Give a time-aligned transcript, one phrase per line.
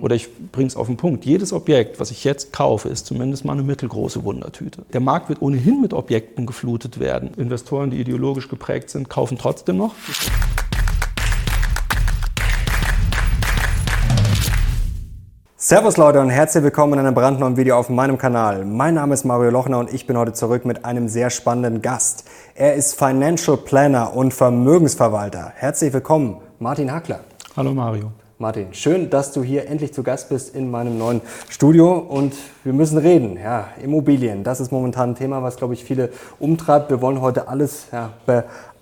[0.00, 1.24] Oder ich bringe es auf den Punkt.
[1.24, 4.82] Jedes Objekt, was ich jetzt kaufe, ist zumindest mal eine mittelgroße Wundertüte.
[4.92, 7.34] Der Markt wird ohnehin mit Objekten geflutet werden.
[7.36, 9.94] Investoren, die ideologisch geprägt sind, kaufen trotzdem noch.
[15.56, 18.64] Servus Leute und herzlich willkommen in einem brandneuen Video auf meinem Kanal.
[18.64, 22.24] Mein Name ist Mario Lochner und ich bin heute zurück mit einem sehr spannenden Gast.
[22.54, 25.52] Er ist Financial Planner und Vermögensverwalter.
[25.54, 27.20] Herzlich willkommen, Martin Hackler.
[27.54, 28.10] Hallo Mario.
[28.40, 31.20] Martin, schön, dass du hier endlich zu Gast bist in meinem neuen
[31.50, 32.32] Studio und
[32.64, 33.36] wir müssen reden.
[33.36, 36.88] Ja, Immobilien, das ist momentan ein Thema, was, glaube ich, viele umtreibt.
[36.88, 38.14] Wir wollen heute alles ja,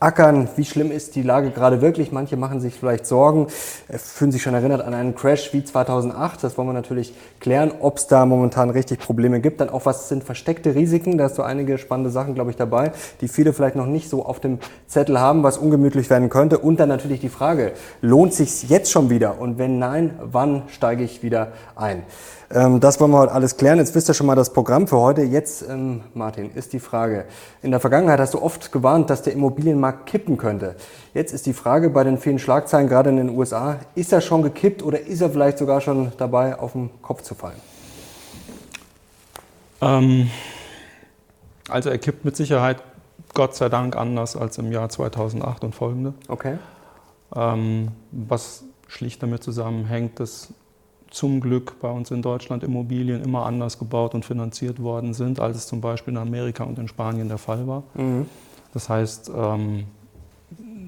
[0.00, 0.48] ackern.
[0.56, 2.12] Wie schlimm ist die Lage gerade wirklich?
[2.12, 3.48] Manche machen sich vielleicht Sorgen,
[3.88, 6.42] äh, fühlen sich schon erinnert an einen Crash wie 2008.
[6.44, 9.60] Das wollen wir natürlich klären, ob es da momentan richtig Probleme gibt.
[9.60, 11.18] Dann auch, was sind versteckte Risiken?
[11.18, 14.24] Da hast du einige spannende Sachen, glaube ich, dabei, die viele vielleicht noch nicht so
[14.24, 16.58] auf dem Zettel haben, was ungemütlich werden könnte.
[16.58, 19.40] Und dann natürlich die Frage, lohnt sich jetzt schon wieder?
[19.40, 22.04] Und wenn nein, wann steige ich wieder ein?
[22.50, 23.78] Ähm, das wollen wir heute alles klären.
[23.78, 25.22] Jetzt wisst ihr schon mal das Programm für heute.
[25.22, 27.26] Jetzt, ähm, Martin, ist die Frage.
[27.62, 30.76] In der Vergangenheit hast du oft gewarnt, dass der Immobilienmarkt kippen könnte.
[31.12, 34.42] Jetzt ist die Frage bei den vielen Schlagzeilen, gerade in den USA, ist er schon
[34.42, 37.60] gekippt oder ist er vielleicht sogar schon dabei, auf den Kopf zu fallen?
[39.82, 40.30] Ähm,
[41.68, 42.82] also er kippt mit Sicherheit
[43.34, 46.14] Gott sei Dank anders als im Jahr 2008 und folgende.
[46.28, 46.56] Okay.
[47.36, 50.48] Ähm, was schlicht damit zusammenhängt, dass
[51.10, 55.56] zum Glück bei uns in Deutschland Immobilien immer anders gebaut und finanziert worden sind, als
[55.56, 57.82] es zum Beispiel in Amerika und in Spanien der Fall war.
[57.94, 58.26] Mhm.
[58.74, 59.84] Das heißt, ähm,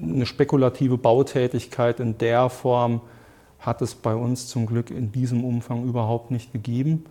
[0.01, 3.01] eine spekulative Bautätigkeit in der Form
[3.59, 7.05] hat es bei uns zum Glück in diesem Umfang überhaupt nicht gegeben.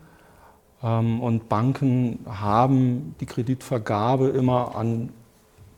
[0.83, 5.11] Ähm, und Banken haben die Kreditvergabe immer an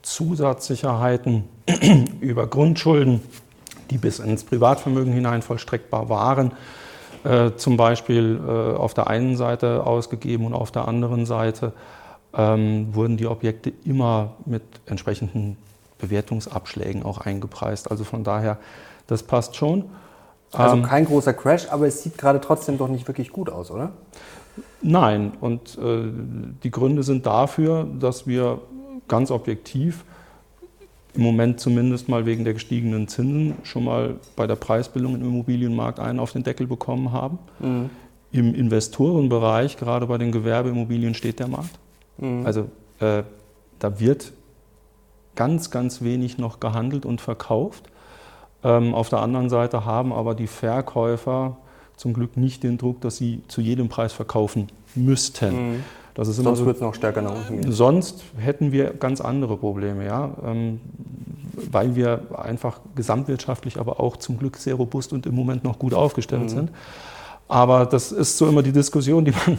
[0.03, 1.45] Zusatzsicherheiten
[2.21, 3.21] über Grundschulden,
[3.91, 6.53] die bis ins Privatvermögen hinein vollstreckbar waren,
[7.25, 11.73] äh, zum Beispiel äh, auf der einen Seite ausgegeben und auf der anderen Seite
[12.35, 15.57] ähm, wurden die Objekte immer mit entsprechenden
[15.99, 17.91] Bewertungsabschlägen auch eingepreist.
[17.91, 18.59] Also von daher,
[19.07, 19.85] das passt schon.
[20.53, 23.71] Also ähm, kein großer Crash, aber es sieht gerade trotzdem doch nicht wirklich gut aus,
[23.71, 23.93] oder?
[24.83, 26.11] Nein, und äh,
[26.63, 28.61] die Gründe sind dafür, dass wir
[29.09, 30.05] ganz objektiv
[31.15, 36.01] im Moment zumindest mal wegen der gestiegenen Zinsen schon mal bei der Preisbildung im Immobilienmarkt
[36.01, 37.39] einen auf den Deckel bekommen haben.
[37.61, 37.91] Mhm.
[38.31, 41.79] Im Investorenbereich, gerade bei den Gewerbeimmobilien, steht der Markt.
[42.17, 42.47] Mhm.
[42.47, 43.25] Also äh,
[43.79, 44.33] da wird
[45.35, 47.85] ganz, ganz wenig noch gehandelt und verkauft.
[48.65, 51.59] Ähm, auf der anderen Seite haben aber die Verkäufer
[51.97, 55.73] zum Glück nicht den Druck, dass sie zu jedem Preis verkaufen müssten.
[55.73, 55.85] Mhm.
[56.15, 57.73] Das ist sonst so, wird es noch stärker nach unten gehen.
[57.73, 60.81] Sonst hätten wir ganz andere Probleme, ja, ähm,
[61.71, 65.95] weil wir einfach gesamtwirtschaftlich, aber auch zum Glück sehr robust und im Moment noch gut
[65.95, 66.49] aufgestellt mhm.
[66.49, 66.71] sind.
[67.49, 69.59] Aber das ist so immer die Diskussion, die man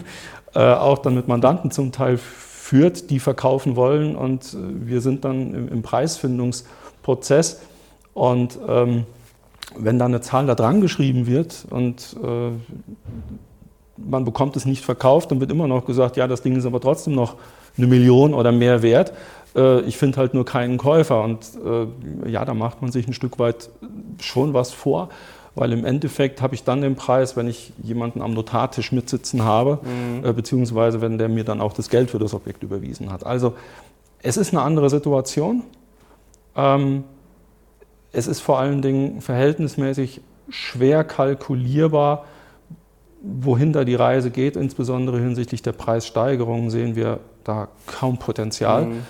[0.56, 5.26] äh, auch dann mit Mandanten zum Teil führt, die verkaufen wollen und äh, wir sind
[5.26, 7.62] dann im, im Preisfindungsprozess
[8.14, 9.06] und ähm,
[9.78, 12.52] wenn da eine Zahl da dran geschrieben wird und äh,
[13.98, 16.82] man bekommt es nicht verkauft, dann wird immer noch gesagt, ja, das Ding ist aber
[16.82, 17.36] trotzdem noch
[17.78, 19.14] eine Million oder mehr wert.
[19.56, 21.24] Äh, ich finde halt nur keinen Käufer.
[21.24, 23.70] Und äh, ja, da macht man sich ein Stück weit
[24.20, 25.10] schon was vor,
[25.56, 29.80] weil im Endeffekt habe ich dann den Preis, wenn ich jemanden am Notartisch mitsitzen habe,
[29.84, 30.26] mhm.
[30.26, 33.26] Äh, beziehungsweise wenn der mir dann auch das Geld für das Objekt überwiesen hat.
[33.26, 33.54] Also
[34.22, 35.64] es ist eine andere Situation.
[36.56, 37.04] Ähm,
[38.12, 42.26] es ist vor allen Dingen verhältnismäßig schwer kalkulierbar,
[43.24, 48.86] wohin da die Reise geht, insbesondere hinsichtlich der Preissteigerungen, sehen wir da kaum Potenzial.
[48.86, 49.02] Mhm.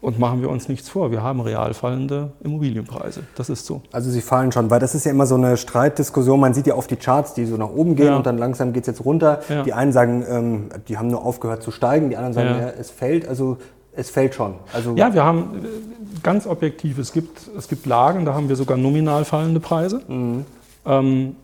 [0.00, 3.22] Und machen wir uns nichts vor, wir haben real fallende Immobilienpreise.
[3.36, 3.82] Das ist so.
[3.92, 6.40] Also sie fallen schon, weil das ist ja immer so eine Streitdiskussion.
[6.40, 8.16] Man sieht ja oft die Charts, die so nach oben gehen ja.
[8.16, 9.42] und dann langsam geht es jetzt runter.
[9.48, 9.62] Ja.
[9.62, 12.70] Die einen sagen, ähm, die haben nur aufgehört zu steigen, die anderen sagen, ja.
[12.70, 13.28] es fällt.
[13.28, 13.58] Also
[13.94, 14.54] es fällt schon.
[14.72, 18.56] Also ja, wir haben äh, ganz objektiv, es gibt, es gibt Lagen, da haben wir
[18.56, 20.00] sogar nominal fallende Preise.
[20.08, 20.44] Mhm.
[20.84, 21.36] Ähm,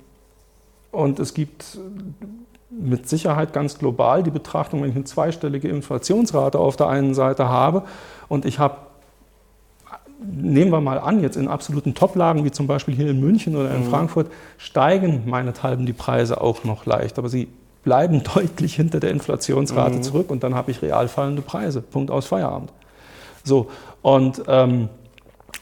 [0.90, 1.78] und es gibt
[2.70, 7.48] mit Sicherheit ganz global die Betrachtung, wenn ich eine zweistellige Inflationsrate auf der einen Seite
[7.48, 7.82] habe
[8.28, 8.76] und ich habe,
[10.20, 13.74] nehmen wir mal an, jetzt in absoluten Toplagen wie zum Beispiel hier in München oder
[13.74, 13.90] in mhm.
[13.90, 17.48] Frankfurt, steigen meinethalben die Preise auch noch leicht, aber sie
[17.82, 20.02] bleiben deutlich hinter der Inflationsrate mhm.
[20.02, 21.80] zurück und dann habe ich real fallende Preise.
[21.80, 22.72] Punkt aus Feierabend.
[23.44, 23.70] So,
[24.02, 24.88] und ähm,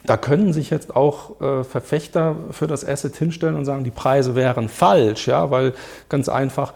[0.06, 4.34] da können sich jetzt auch äh, Verfechter für das Asset hinstellen und sagen, die Preise
[4.34, 5.74] wären falsch, ja, weil
[6.08, 6.72] ganz einfach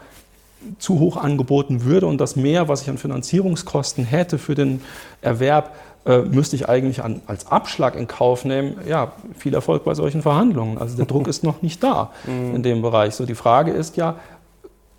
[0.77, 4.81] zu hoch angeboten würde und das mehr, was ich an Finanzierungskosten hätte für den
[5.21, 5.73] Erwerb,
[6.05, 8.77] äh, müsste ich eigentlich an, als Abschlag in Kauf nehmen.
[8.87, 10.77] Ja, viel Erfolg bei solchen Verhandlungen.
[10.77, 12.55] Also der Druck ist noch nicht da mhm.
[12.55, 13.15] in dem Bereich.
[13.15, 14.15] So die Frage ist ja,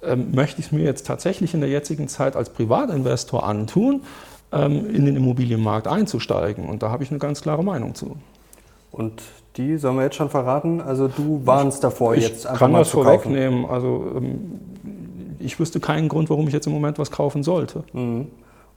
[0.03, 4.03] ähm, möchte ich es mir jetzt tatsächlich in der jetzigen Zeit als Privatinvestor antun,
[4.53, 6.69] in den Immobilienmarkt einzusteigen?
[6.69, 8.17] Und da habe ich eine ganz klare Meinung zu.
[8.91, 9.23] Und
[9.57, 10.81] die sollen wir jetzt schon verraten?
[10.81, 13.67] Also du warnst davor ich jetzt einfach kann mal das vorwegnehmen.
[13.67, 14.61] Also ähm,
[15.39, 17.85] ich wüsste keinen Grund, warum ich jetzt im Moment was kaufen sollte.
[17.93, 18.29] Mhm.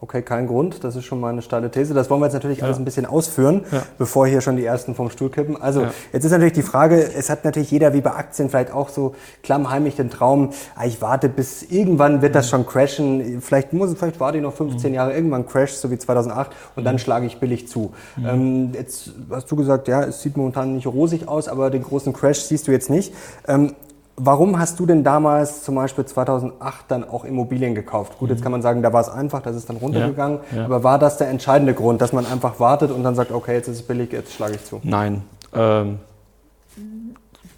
[0.02, 0.84] Okay, kein Grund.
[0.84, 1.94] Das ist schon mal eine steile These.
[1.94, 2.66] Das wollen wir jetzt natürlich ja.
[2.66, 3.84] alles ein bisschen ausführen, ja.
[3.98, 5.62] bevor hier schon die ersten vom Stuhl kippen.
[5.62, 5.92] Also ja.
[6.12, 9.16] jetzt ist natürlich die Frage, es hat natürlich jeder wie bei Aktien vielleicht auch so
[9.42, 12.50] klammheimlich den Traum, ah, ich warte bis irgendwann wird das mhm.
[12.50, 13.42] schon crashen.
[13.42, 14.96] Vielleicht muss vielleicht warte ich noch 15 mhm.
[14.96, 16.86] Jahre, irgendwann crasht, so wie 2008 und mhm.
[16.86, 17.94] dann schlage ich billig zu.
[18.18, 18.26] Mhm.
[18.26, 22.12] Ähm, jetzt hast du gesagt, ja, es sieht momentan nicht rosig aus, aber den großen
[22.12, 23.14] Crash siehst du jetzt nicht.
[23.48, 23.74] Ähm,
[24.18, 28.18] Warum hast du denn damals zum Beispiel 2008 dann auch Immobilien gekauft?
[28.18, 28.44] Gut, jetzt mhm.
[28.44, 30.40] kann man sagen, da war es einfach, das ist dann runtergegangen.
[30.52, 30.66] Ja, ja.
[30.66, 33.68] Aber war das der entscheidende Grund, dass man einfach wartet und dann sagt, okay, jetzt
[33.68, 34.80] ist es billig, jetzt schlage ich zu?
[34.84, 35.24] Nein.
[35.54, 36.00] Ähm,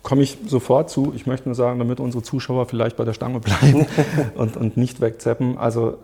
[0.02, 1.12] Komme ich sofort zu.
[1.16, 3.86] Ich möchte nur sagen, damit unsere Zuschauer vielleicht bei der Stange bleiben
[4.36, 5.58] und, und nicht wegzeppen.
[5.58, 5.98] Also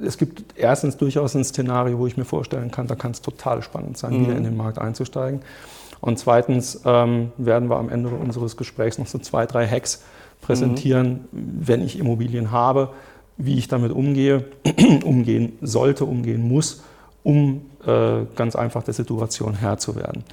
[0.00, 3.22] äh, es gibt erstens durchaus ein Szenario, wo ich mir vorstellen kann, da kann es
[3.22, 4.26] total spannend sein, mhm.
[4.26, 5.40] wieder in den Markt einzusteigen.
[6.00, 10.04] Und zweitens ähm, werden wir am Ende unseres Gesprächs noch so zwei, drei Hacks
[10.40, 11.60] präsentieren, mhm.
[11.66, 12.90] wenn ich Immobilien habe,
[13.36, 14.44] wie ich damit umgehe,
[15.04, 16.82] umgehen sollte, umgehen muss,
[17.22, 20.24] um äh, ganz einfach der Situation Herr zu werden.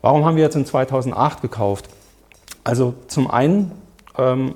[0.00, 1.88] Warum haben wir jetzt in 2008 gekauft?
[2.64, 3.72] Also zum einen
[4.18, 4.54] ähm,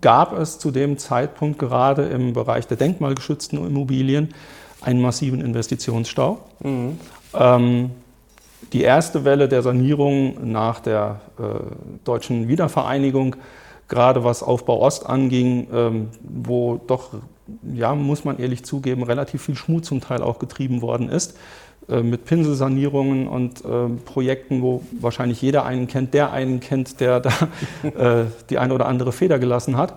[0.00, 4.34] gab es zu dem Zeitpunkt gerade im Bereich der denkmalgeschützten Immobilien
[4.80, 6.38] einen massiven Investitionsstau.
[6.60, 6.98] Mhm.
[7.34, 7.90] Ähm,
[8.72, 11.42] die erste Welle der Sanierung nach der äh,
[12.04, 13.36] deutschen Wiedervereinigung,
[13.88, 17.10] gerade was Aufbau Ost anging, ähm, wo doch,
[17.74, 21.36] ja, muss man ehrlich zugeben, relativ viel Schmut zum Teil auch getrieben worden ist,
[21.88, 27.20] äh, mit Pinselsanierungen und äh, Projekten, wo wahrscheinlich jeder einen kennt, der einen kennt, der
[27.20, 27.30] da
[27.82, 29.94] äh, die eine oder andere Feder gelassen hat.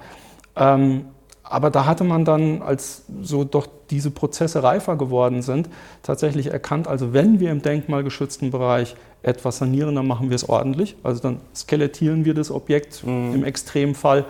[0.56, 1.06] Ähm,
[1.54, 5.70] aber da hatte man dann, als so doch diese Prozesse reifer geworden sind,
[6.02, 10.96] tatsächlich erkannt, also wenn wir im denkmalgeschützten Bereich etwas sanieren, dann machen wir es ordentlich.
[11.04, 13.36] Also dann skelettieren wir das Objekt mhm.
[13.36, 14.26] im Extremfall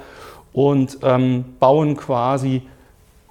[0.52, 2.64] und ähm, bauen quasi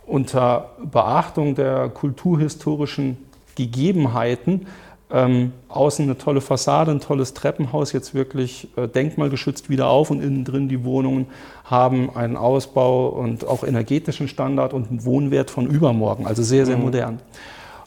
[0.07, 3.19] unter Beachtung der kulturhistorischen
[3.57, 4.69] Gegebenheiten
[5.13, 10.23] ähm, außen eine tolle Fassade, ein tolles Treppenhaus, jetzt wirklich äh, denkmalgeschützt wieder auf und
[10.23, 11.27] innen drin die Wohnungen
[11.65, 16.79] haben einen Ausbau und auch energetischen Standard und einen Wohnwert von übermorgen, also sehr, sehr
[16.79, 16.85] mhm.
[16.85, 17.21] modern.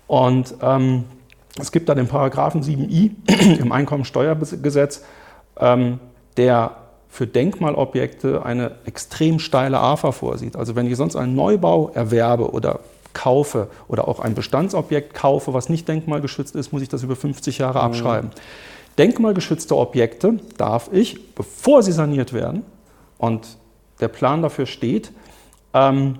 [0.07, 1.05] Und ähm,
[1.59, 3.11] es gibt da den Paragraphen 7i
[3.59, 5.03] im Einkommensteuergesetz,
[5.57, 5.99] ähm,
[6.37, 6.77] der
[7.09, 10.57] für Denkmalobjekte eine extrem steile AFA vorsieht.
[10.57, 12.81] Also wenn ich sonst einen Neubau erwerbe oder
[13.15, 17.57] kaufe oder auch ein Bestandsobjekt kaufe, was nicht denkmalgeschützt ist, muss ich das über 50
[17.57, 17.85] Jahre mhm.
[17.85, 18.29] abschreiben.
[18.99, 22.63] Denkmalgeschützte Objekte darf ich, bevor sie saniert werden,
[23.17, 23.57] und
[24.01, 25.11] der Plan dafür steht,
[25.73, 26.19] ähm,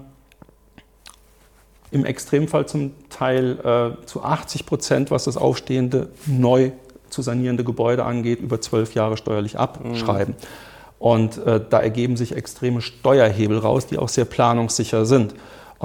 [1.92, 6.72] im Extremfall zum Teil äh, zu 80 Prozent, was das aufstehende neu
[7.10, 10.34] zu sanierende Gebäude angeht, über zwölf Jahre steuerlich abschreiben.
[10.34, 10.48] Mhm.
[11.00, 15.36] Und äh, da ergeben sich extreme Steuerhebel raus, die auch sehr planungssicher sind.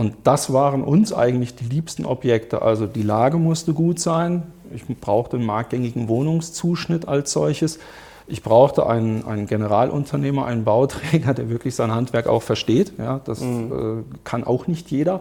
[0.00, 2.62] Und das waren uns eigentlich die liebsten Objekte.
[2.62, 4.44] Also die Lage musste gut sein.
[4.74, 7.78] Ich brauchte einen marktgängigen Wohnungszuschnitt als solches.
[8.26, 12.94] Ich brauchte einen, einen Generalunternehmer, einen Bauträger, der wirklich sein Handwerk auch versteht.
[12.96, 14.04] Ja, das mhm.
[14.08, 15.20] äh, kann auch nicht jeder.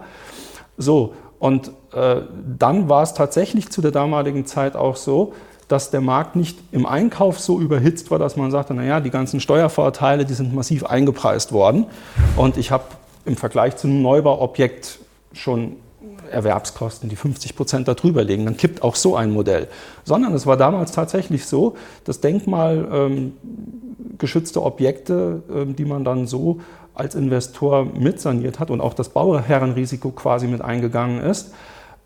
[0.78, 2.22] So, und äh,
[2.58, 5.34] dann war es tatsächlich zu der damaligen Zeit auch so,
[5.68, 9.42] dass der Markt nicht im Einkauf so überhitzt war, dass man sagte, naja, die ganzen
[9.42, 11.86] Steuervorteile, die sind massiv eingepreist worden.
[12.38, 12.86] Und ich habe
[13.30, 15.00] im Vergleich zu einem Neubauobjekt
[15.34, 15.78] schon
[16.32, 19.68] Erwerbskosten, die 50 Prozent darüber liegen, dann kippt auch so ein Modell.
[20.04, 26.60] Sondern es war damals tatsächlich so, dass denkmalgeschützte ähm, Objekte, ähm, die man dann so
[26.94, 31.54] als Investor mitsaniert hat und auch das Bauherrenrisiko quasi mit eingegangen ist,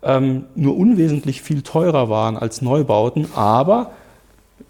[0.02, 3.90] ähm, nur unwesentlich viel teurer waren als Neubauten, aber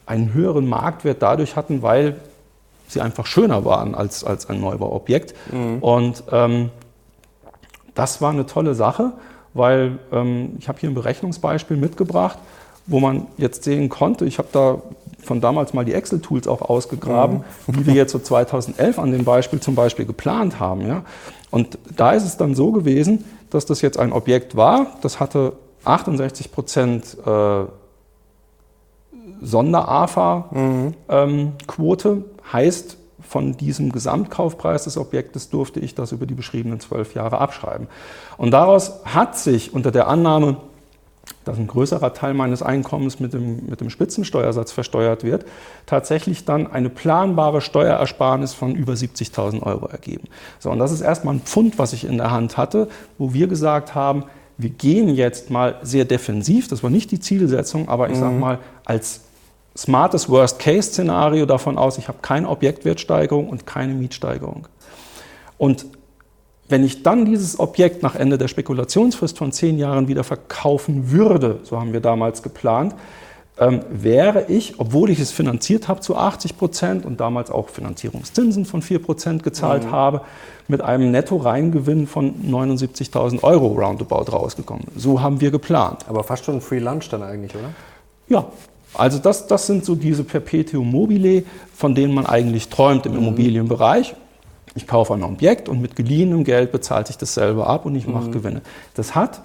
[0.07, 2.17] einen höheren Marktwert dadurch hatten, weil
[2.89, 5.35] sie einfach schöner waren als, als ein Neubauobjekt.
[5.53, 5.79] Mhm.
[5.81, 6.71] Und ähm,
[7.95, 9.13] das war eine tolle Sache,
[9.53, 12.39] weil ähm, ich habe hier ein Berechnungsbeispiel mitgebracht,
[12.87, 14.79] wo man jetzt sehen konnte, ich habe da
[15.23, 17.79] von damals mal die Excel-Tools auch ausgegraben, mhm.
[17.79, 20.87] wie wir jetzt so 2011 an dem Beispiel zum Beispiel geplant haben.
[20.87, 21.03] Ja?
[21.51, 25.55] Und da ist es dann so gewesen, dass das jetzt ein Objekt war, das hatte
[25.85, 27.65] 68 Prozent äh,
[29.45, 32.25] Sonder-AFA-Quote, mhm.
[32.25, 37.39] ähm, heißt von diesem Gesamtkaufpreis des Objektes durfte ich das über die beschriebenen zwölf Jahre
[37.39, 37.89] abschreiben.
[38.37, 40.59] Und daraus hat sich unter der Annahme,
[41.45, 45.45] dass ein größerer Teil meines Einkommens mit dem, mit dem Spitzensteuersatz versteuert wird,
[45.87, 50.29] tatsächlich dann eine planbare Steuerersparnis von über 70.000 Euro ergeben.
[50.59, 53.47] So, und das ist erstmal ein Pfund, was ich in der Hand hatte, wo wir
[53.47, 54.25] gesagt haben,
[54.57, 58.21] wir gehen jetzt mal sehr defensiv, das war nicht die Zielsetzung, aber ich mhm.
[58.21, 59.23] sage mal, als
[59.77, 64.69] smartes Worst-Case-Szenario davon aus, ich habe keine Objektwertsteigerung und keine Mietsteigerung.
[65.59, 65.87] Und
[66.69, 71.61] wenn ich dann dieses Objekt nach Ende der Spekulationsfrist von zehn Jahren wieder verkaufen würde,
[71.63, 72.95] so haben wir damals geplant,
[73.57, 78.65] ähm, wäre ich, obwohl ich es finanziert habe zu 80 Prozent und damals auch Finanzierungszinsen
[78.65, 79.93] von 4 Prozent gezahlt mhm.
[79.93, 80.21] habe,
[80.67, 84.87] mit einem Netto-Reingewinn von 79.000 Euro roundabout rausgekommen.
[84.97, 86.07] So haben wir geplant.
[86.09, 87.71] Aber fast schon Free Lunch dann eigentlich, oder?
[88.27, 88.47] Ja,
[88.95, 93.19] also das, das sind so diese Perpetuum mobile, von denen man eigentlich träumt im mhm.
[93.19, 94.15] Immobilienbereich.
[94.75, 98.07] Ich kaufe ein Objekt und mit geliehenem Geld bezahlt sich das selber ab und ich
[98.07, 98.33] mache mhm.
[98.33, 98.63] Gewinne.
[98.95, 99.43] Das hat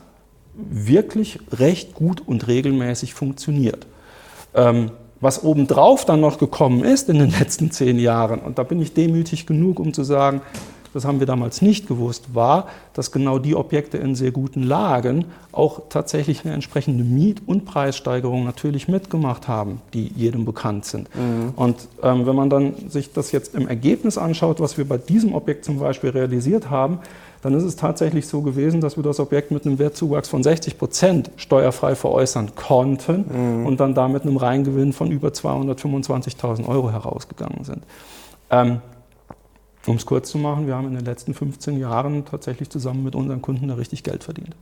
[0.56, 3.86] wirklich recht gut und regelmäßig funktioniert.
[4.54, 4.92] Ähm,
[5.22, 8.94] was obendrauf dann noch gekommen ist in den letzten zehn Jahren, und da bin ich
[8.94, 10.42] demütig genug, um zu sagen,
[10.94, 15.26] das haben wir damals nicht gewusst, war, dass genau die Objekte in sehr guten Lagen
[15.52, 21.10] auch tatsächlich eine entsprechende Miet- und Preissteigerung natürlich mitgemacht haben, die jedem bekannt sind.
[21.16, 21.54] Mhm.
[21.56, 25.34] Und ähm, wenn man dann sich das jetzt im Ergebnis anschaut, was wir bei diesem
[25.34, 27.00] Objekt zum Beispiel realisiert haben,
[27.42, 30.78] dann ist es tatsächlich so gewesen, dass wir das Objekt mit einem Wertzuwachs von 60
[30.78, 33.26] Prozent steuerfrei veräußern konnten
[33.60, 33.66] mhm.
[33.66, 37.84] und dann damit einem Reingewinn von über 225.000 Euro herausgegangen sind.
[38.50, 38.82] Ähm,
[39.90, 43.16] um es kurz zu machen, wir haben in den letzten 15 Jahren tatsächlich zusammen mit
[43.16, 44.56] unseren Kunden da richtig Geld verdient.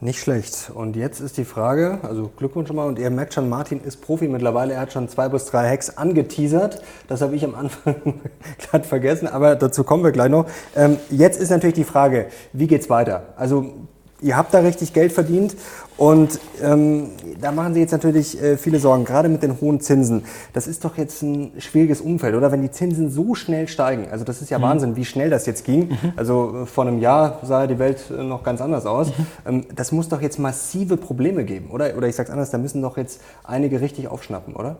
[0.00, 0.70] Nicht schlecht.
[0.74, 4.02] Und jetzt ist die Frage, also Glückwunsch schon mal, und ihr merkt schon, Martin ist
[4.02, 6.82] Profi mittlerweile, er hat schon zwei bis drei Hacks angeteasert.
[7.08, 8.20] Das habe ich am Anfang
[8.58, 10.46] gerade vergessen, aber dazu kommen wir gleich noch.
[10.76, 13.34] Ähm, jetzt ist natürlich die Frage, wie geht es weiter?
[13.36, 13.72] Also
[14.20, 15.54] ihr habt da richtig Geld verdient
[15.96, 17.10] und ähm,
[17.40, 20.24] da machen Sie jetzt natürlich äh, viele Sorgen, gerade mit den hohen Zinsen.
[20.52, 22.50] Das ist doch jetzt ein schwieriges Umfeld, oder?
[22.50, 24.62] Wenn die Zinsen so schnell steigen, also das ist ja mhm.
[24.62, 25.90] Wahnsinn, wie schnell das jetzt ging.
[25.90, 26.12] Mhm.
[26.16, 29.08] Also äh, vor einem Jahr sah die Welt äh, noch ganz anders aus.
[29.08, 29.26] Mhm.
[29.46, 31.96] Ähm, das muss doch jetzt massive Probleme geben, oder?
[31.96, 34.76] Oder ich sage es anders, da müssen doch jetzt einige richtig aufschnappen, oder?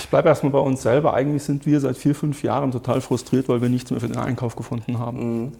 [0.00, 1.14] Ich bleibe erstmal bei uns selber.
[1.14, 4.16] Eigentlich sind wir seit vier, fünf Jahren total frustriert, weil wir nichts mehr für den
[4.16, 5.52] Einkauf gefunden haben.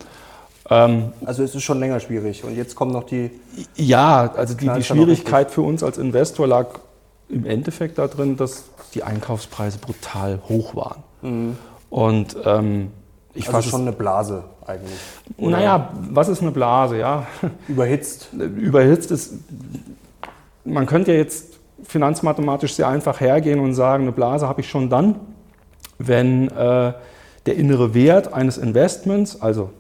[0.71, 2.45] Ähm, also es ist schon länger schwierig.
[2.45, 3.31] Und jetzt kommen noch die.
[3.77, 6.67] Ja, also die, die Schwierigkeit für uns als Investor lag
[7.29, 11.03] im Endeffekt darin, dass die Einkaufspreise brutal hoch waren.
[11.23, 11.59] Mhm.
[11.91, 12.91] Und ähm,
[13.35, 14.99] ich also schon eine Blase eigentlich.
[15.37, 16.99] Naja, was ist eine Blase?
[16.99, 17.27] Ja?
[17.69, 18.29] Überhitzt.
[18.33, 19.35] Überhitzt ist.
[20.65, 24.91] Man könnte ja jetzt finanzmathematisch sehr einfach hergehen und sagen, eine Blase habe ich schon
[24.91, 25.15] dann,
[25.99, 26.93] wenn äh,
[27.47, 29.71] der innere Wert eines Investments, also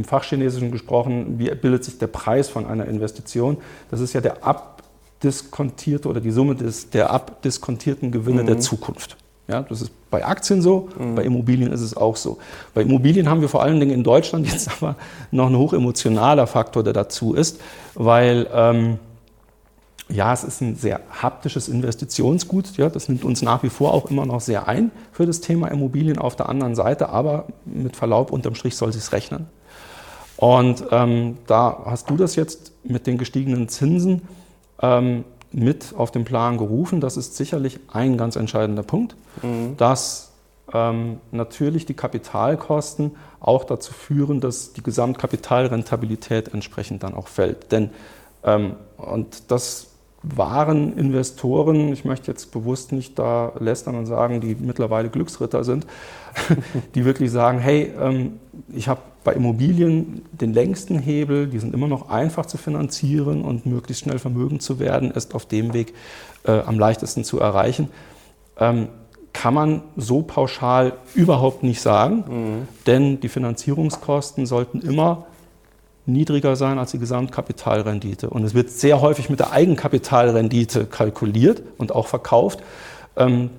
[0.00, 3.58] im Fachchinesischen gesprochen, wie bildet sich der Preis von einer Investition?
[3.90, 8.46] Das ist ja der abdiskontierte oder die Summe des, der abdiskontierten Gewinne mhm.
[8.46, 9.18] der Zukunft.
[9.46, 11.16] Ja, das ist bei Aktien so, mhm.
[11.16, 12.38] bei Immobilien ist es auch so.
[12.72, 14.96] Bei Immobilien haben wir vor allen Dingen in Deutschland jetzt aber
[15.30, 17.60] noch ein hochemotionaler Faktor, der dazu ist,
[17.94, 18.98] weil ähm,
[20.08, 22.76] ja, es ist ein sehr haptisches Investitionsgut.
[22.76, 25.68] Ja, das nimmt uns nach wie vor auch immer noch sehr ein für das Thema
[25.68, 29.46] Immobilien auf der anderen Seite, aber mit Verlaub unterm Strich soll es sich rechnen.
[30.40, 34.22] Und ähm, da hast du das jetzt mit den gestiegenen Zinsen
[34.80, 37.02] ähm, mit auf den Plan gerufen.
[37.02, 39.76] Das ist sicherlich ein ganz entscheidender Punkt, mhm.
[39.76, 40.32] dass
[40.72, 47.70] ähm, natürlich die Kapitalkosten auch dazu führen, dass die Gesamtkapitalrentabilität entsprechend dann auch fällt.
[47.70, 47.90] Denn,
[48.42, 49.88] ähm, und das
[50.22, 55.86] waren Investoren, ich möchte jetzt bewusst nicht da lästern und sagen, die mittlerweile Glücksritter sind,
[56.94, 58.40] die wirklich sagen, hey, ähm,
[58.72, 63.66] ich habe bei Immobilien den längsten Hebel, die sind immer noch einfach zu finanzieren und
[63.66, 65.94] möglichst schnell vermögend zu werden, ist auf dem Weg
[66.44, 67.88] äh, am leichtesten zu erreichen.
[68.58, 68.88] Ähm,
[69.32, 72.68] kann man so pauschal überhaupt nicht sagen, mhm.
[72.86, 75.26] denn die Finanzierungskosten sollten immer
[76.06, 78.30] niedriger sein als die Gesamtkapitalrendite.
[78.30, 82.60] Und es wird sehr häufig mit der Eigenkapitalrendite kalkuliert und auch verkauft,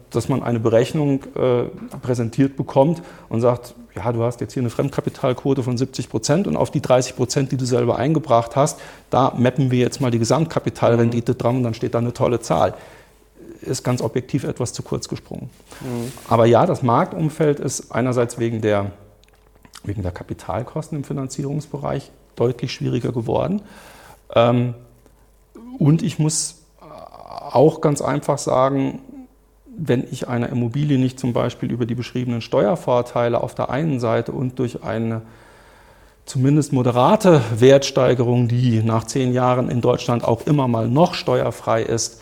[0.10, 1.63] dass man eine Berechnung äh,
[2.01, 6.56] präsentiert bekommt und sagt, ja, du hast jetzt hier eine Fremdkapitalquote von 70 Prozent und
[6.56, 10.20] auf die 30 Prozent, die du selber eingebracht hast, da mappen wir jetzt mal die
[10.20, 12.74] Gesamtkapitalrendite dran und dann steht da eine tolle Zahl.
[13.62, 15.50] Ist ganz objektiv etwas zu kurz gesprungen.
[15.82, 16.12] Mhm.
[16.27, 18.91] Aber ja, das Marktumfeld ist einerseits wegen der,
[19.84, 23.62] wegen der Kapitalkosten im Finanzierungsbereich deutlich schwieriger geworden.
[24.34, 24.74] Ähm,
[25.77, 29.00] und ich muss auch ganz einfach sagen,
[29.78, 34.32] wenn ich einer Immobilie nicht zum Beispiel über die beschriebenen Steuervorteile auf der einen Seite
[34.32, 35.22] und durch eine
[36.25, 42.22] zumindest moderate Wertsteigerung, die nach zehn Jahren in Deutschland auch immer mal noch steuerfrei ist,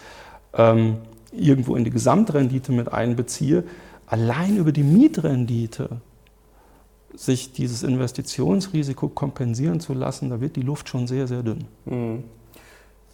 [0.53, 0.97] ähm,
[1.31, 3.63] irgendwo in die Gesamtrendite mit einbeziehe,
[4.07, 6.01] allein über die Mietrendite
[7.13, 11.65] sich dieses Investitionsrisiko kompensieren zu lassen, da wird die Luft schon sehr, sehr dünn.
[11.85, 12.23] Mhm.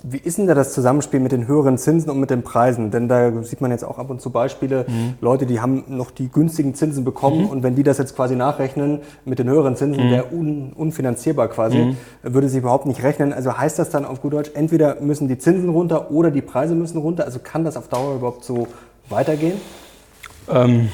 [0.07, 2.91] Wie ist denn da das Zusammenspiel mit den höheren Zinsen und mit den Preisen?
[2.91, 5.15] Denn da sieht man jetzt auch ab und zu Beispiele, mhm.
[5.19, 7.50] Leute, die haben noch die günstigen Zinsen bekommen mhm.
[7.50, 10.12] und wenn die das jetzt quasi nachrechnen mit den höheren Zinsen, mhm.
[10.12, 11.97] wäre un, unfinanzierbar quasi, mhm.
[12.21, 13.33] würde sich überhaupt nicht rechnen.
[13.33, 16.75] Also heißt das dann auf gut Deutsch, entweder müssen die Zinsen runter oder die Preise
[16.75, 17.25] müssen runter?
[17.25, 18.67] Also kann das auf Dauer überhaupt so
[19.09, 19.59] weitergehen?
[20.47, 20.89] Ähm,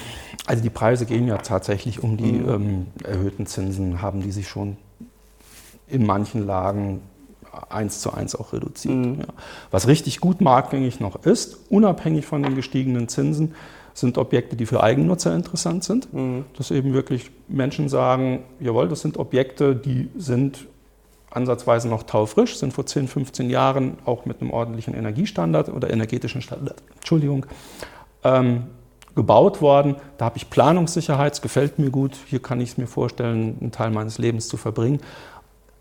[0.45, 2.49] also die Preise gehen ja tatsächlich um die mhm.
[2.49, 4.77] ähm, erhöhten Zinsen, haben die sich schon
[5.87, 7.01] in manchen Lagen
[7.69, 8.95] eins zu eins auch reduziert.
[8.95, 9.19] Mhm.
[9.19, 9.25] Ja.
[9.71, 13.53] Was richtig gut marktgängig noch ist, unabhängig von den gestiegenen Zinsen,
[13.93, 16.13] sind Objekte, die für Eigennutzer interessant sind.
[16.13, 16.45] Mhm.
[16.57, 20.67] Dass eben wirklich Menschen sagen, jawohl, das sind Objekte, die sind
[21.29, 26.41] ansatzweise noch taufrisch, sind vor 10, 15 Jahren auch mit einem ordentlichen Energiestandard oder energetischen
[26.41, 27.45] Standard, Entschuldigung,
[28.23, 28.63] ähm,
[29.15, 29.95] gebaut worden.
[30.17, 33.71] Da habe ich Planungssicherheit, es gefällt mir gut, hier kann ich es mir vorstellen, einen
[33.71, 34.99] Teil meines Lebens zu verbringen.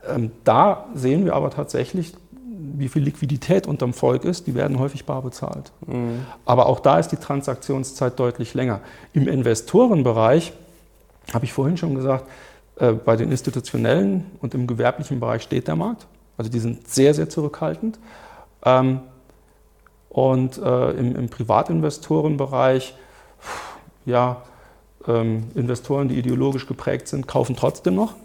[0.08, 5.04] Ähm, da sehen wir aber tatsächlich, wie viel Liquidität unterm Volk ist, die werden häufig
[5.04, 5.72] bar bezahlt.
[5.86, 6.26] Mhm.
[6.44, 8.80] Aber auch da ist die Transaktionszeit deutlich länger.
[9.12, 10.52] Im Investorenbereich,
[11.32, 12.24] habe ich vorhin schon gesagt,
[12.76, 16.06] äh, bei den institutionellen und im gewerblichen Bereich steht der Markt.
[16.36, 17.98] Also die sind sehr, sehr zurückhaltend.
[18.64, 19.00] Ähm,
[20.08, 22.94] und äh, im, im Privatinvestorenbereich,
[24.06, 24.42] ja,
[25.06, 28.14] ähm, Investoren, die ideologisch geprägt sind, kaufen trotzdem noch.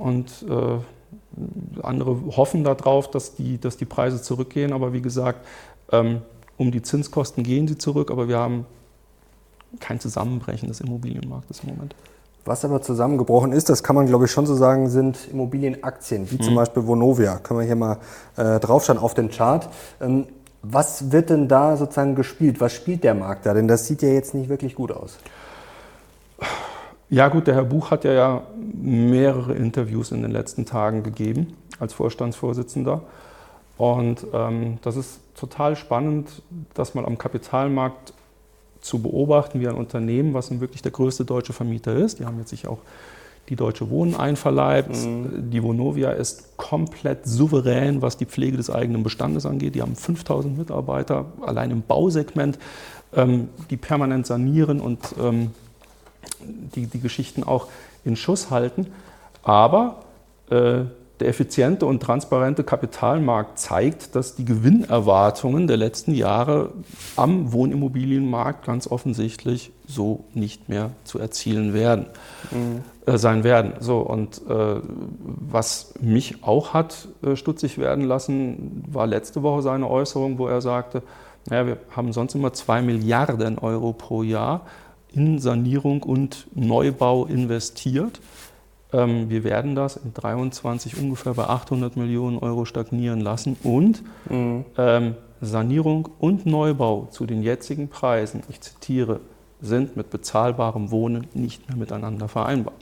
[0.00, 4.72] und äh, andere hoffen darauf, dass die, dass die Preise zurückgehen.
[4.72, 5.46] Aber wie gesagt,
[5.92, 6.22] ähm,
[6.56, 8.66] um die Zinskosten gehen sie zurück, aber wir haben
[9.78, 11.94] kein Zusammenbrechen des Immobilienmarktes im Moment.
[12.44, 16.36] Was aber zusammengebrochen ist, das kann man glaube ich schon so sagen, sind Immobilienaktien, wie
[16.36, 16.42] mhm.
[16.42, 17.38] zum Beispiel Vonovia.
[17.38, 17.98] Können wir hier mal
[18.36, 19.68] äh, draufschauen auf den Chart.
[20.00, 20.26] Ähm,
[20.62, 22.60] was wird denn da sozusagen gespielt?
[22.60, 23.54] Was spielt der Markt da?
[23.54, 25.18] Denn das sieht ja jetzt nicht wirklich gut aus.
[27.10, 28.44] Ja gut, der Herr Buch hat ja,
[28.80, 33.02] mehrere Interviews in den letzten Tagen gegeben als Vorstandsvorsitzender.
[33.76, 36.42] Und ähm, das ist total spannend,
[36.74, 38.12] das mal am Kapitalmarkt
[38.80, 42.20] zu beobachten, wie ein Unternehmen, was nun wirklich der größte deutsche Vermieter ist.
[42.20, 42.78] Die haben jetzt sich auch
[43.48, 44.94] die Deutsche Wohnen einverleibt.
[44.94, 45.50] Mhm.
[45.50, 49.74] Die Vonovia ist komplett souverän, was die Pflege des eigenen Bestandes angeht.
[49.74, 52.58] Die haben 5000 Mitarbeiter allein im Bausegment,
[53.14, 55.50] ähm, die permanent sanieren und ähm,
[56.74, 57.68] die, die Geschichten auch
[58.04, 58.86] in Schuss halten.
[59.42, 60.04] Aber
[60.50, 60.84] äh,
[61.20, 66.70] der effiziente und transparente Kapitalmarkt zeigt, dass die Gewinnerwartungen der letzten Jahre
[67.14, 72.06] am Wohnimmobilienmarkt ganz offensichtlich so nicht mehr zu erzielen werden,
[72.50, 72.82] mhm.
[73.04, 73.74] äh, sein werden.
[73.80, 74.80] So, und äh,
[75.20, 80.62] was mich auch hat äh, stutzig werden lassen, war letzte Woche seine Äußerung, wo er
[80.62, 81.02] sagte,
[81.48, 84.62] naja, wir haben sonst immer zwei Milliarden Euro pro Jahr
[85.12, 88.20] in Sanierung und Neubau investiert.
[88.92, 94.64] Ähm, wir werden das in 23 ungefähr bei 800 Millionen Euro stagnieren lassen und mhm.
[94.76, 99.20] ähm, Sanierung und Neubau zu den jetzigen Preisen, ich zitiere,
[99.62, 102.74] sind mit bezahlbarem Wohnen nicht mehr miteinander vereinbar.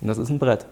[0.00, 0.66] Und das ist ein Brett.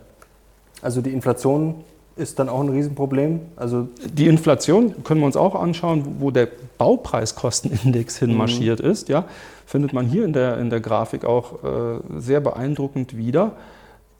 [0.83, 1.85] Also die Inflation
[2.17, 3.41] ist dann auch ein Riesenproblem?
[3.57, 6.49] Also die Inflation können wir uns auch anschauen, wo der
[6.79, 8.91] Baupreiskostenindex hinmarschiert mhm.
[8.91, 9.09] ist.
[9.09, 9.25] Ja,
[9.67, 13.53] findet man hier in der, in der Grafik auch äh, sehr beeindruckend wieder.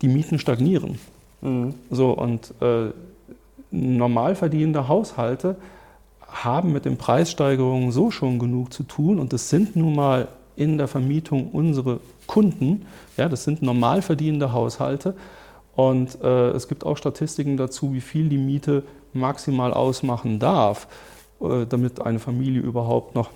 [0.03, 0.99] Die Mieten stagnieren.
[1.41, 1.75] Mhm.
[1.91, 2.91] So, und äh,
[3.71, 5.57] normal verdienende Haushalte
[6.27, 10.79] haben mit den Preissteigerungen so schon genug zu tun und das sind nun mal in
[10.79, 12.87] der Vermietung unsere Kunden.
[13.17, 15.15] Ja, das sind normal verdienende Haushalte
[15.77, 20.87] und äh, es gibt auch Statistiken dazu, wie viel die Miete maximal ausmachen darf,
[21.41, 23.31] äh, damit eine Familie überhaupt noch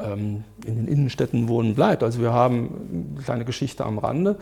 [0.00, 2.02] ähm, in den Innenstädten wohnen bleibt.
[2.02, 4.36] Also wir haben eine kleine Geschichte am Rande.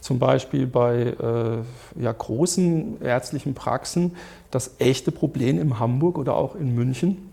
[0.00, 4.16] Zum Beispiel bei äh, ja, großen ärztlichen Praxen
[4.50, 7.29] das echte Problem in Hamburg oder auch in München,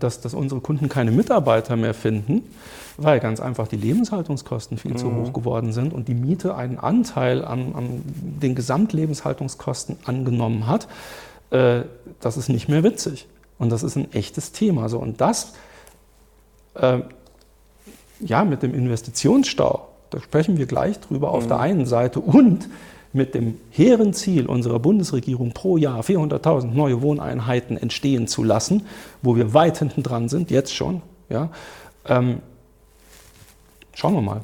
[0.00, 2.42] dass, dass unsere Kunden keine Mitarbeiter mehr finden,
[2.96, 4.98] weil ganz einfach die Lebenshaltungskosten viel mhm.
[4.98, 10.88] zu hoch geworden sind und die Miete einen Anteil an, an den Gesamtlebenshaltungskosten angenommen hat.
[11.50, 11.82] Äh,
[12.20, 13.26] das ist nicht mehr witzig.
[13.58, 14.88] Und das ist ein echtes Thema.
[14.88, 15.54] So, und das
[16.74, 17.00] äh,
[18.20, 21.34] ja, mit dem Investitionsstau, da sprechen wir gleich drüber mhm.
[21.34, 22.68] auf der einen Seite und
[23.12, 28.86] mit dem hehren Ziel unserer Bundesregierung pro Jahr 400.000 neue Wohneinheiten entstehen zu lassen,
[29.22, 31.50] wo wir weit hinten dran sind, jetzt schon, Ja?
[32.06, 32.40] Ähm,
[33.94, 34.40] schauen wir mal.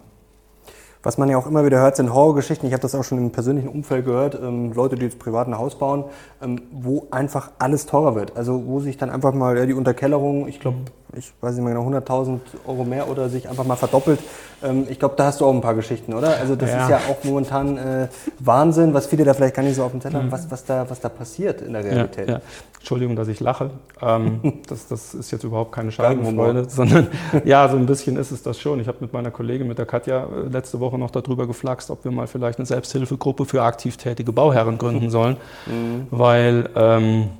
[1.04, 2.66] Was man ja auch immer wieder hört, sind Horrorgeschichten.
[2.66, 4.38] Ich habe das auch schon im persönlichen Umfeld gehört.
[4.42, 6.04] Ähm, Leute, die jetzt privat ein Haus bauen,
[6.42, 8.36] ähm, wo einfach alles teurer wird.
[8.38, 10.78] Also wo sich dann einfach mal ja, die Unterkellerung, ich glaube,
[11.16, 14.20] ich weiß nicht mehr genau, 100.000 Euro mehr oder sich einfach mal verdoppelt.
[14.62, 16.36] Ähm, ich glaube, da hast du auch ein paar Geschichten, oder?
[16.38, 16.82] Also das ja.
[16.82, 20.00] ist ja auch momentan äh, Wahnsinn, was viele da vielleicht gar nicht so auf dem
[20.00, 20.32] Zettel haben, mhm.
[20.32, 22.28] was, was, da, was da passiert in der Realität.
[22.28, 22.40] Ja, ja.
[22.78, 23.70] Entschuldigung, dass ich lache.
[24.00, 27.08] Ähm, das, das, ist jetzt überhaupt keine Schadenfreude, sondern
[27.44, 28.80] ja, so ein bisschen ist es das schon.
[28.80, 32.04] Ich habe mit meiner Kollegin, mit der Katja, äh, letzte Woche noch darüber geflaxt, ob
[32.04, 36.06] wir mal vielleicht eine Selbsthilfegruppe für aktiv tätige Bauherren gründen sollen, mhm.
[36.10, 37.30] weil ähm,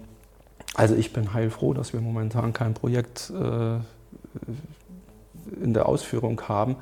[0.75, 3.77] also ich bin heilfroh, dass wir momentan kein Projekt äh,
[5.63, 6.77] in der Ausführung haben,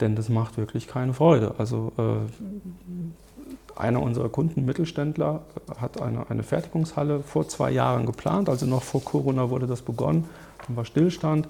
[0.00, 1.54] denn das macht wirklich keine Freude.
[1.58, 5.42] Also äh, einer unserer Kunden, Mittelständler,
[5.78, 10.24] hat eine, eine Fertigungshalle vor zwei Jahren geplant, also noch vor Corona wurde das begonnen,
[10.66, 11.46] dann war Stillstand.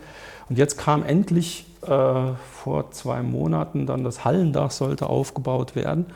[0.48, 6.06] Und jetzt kam endlich äh, vor zwei Monaten dann das Hallendach sollte aufgebaut werden.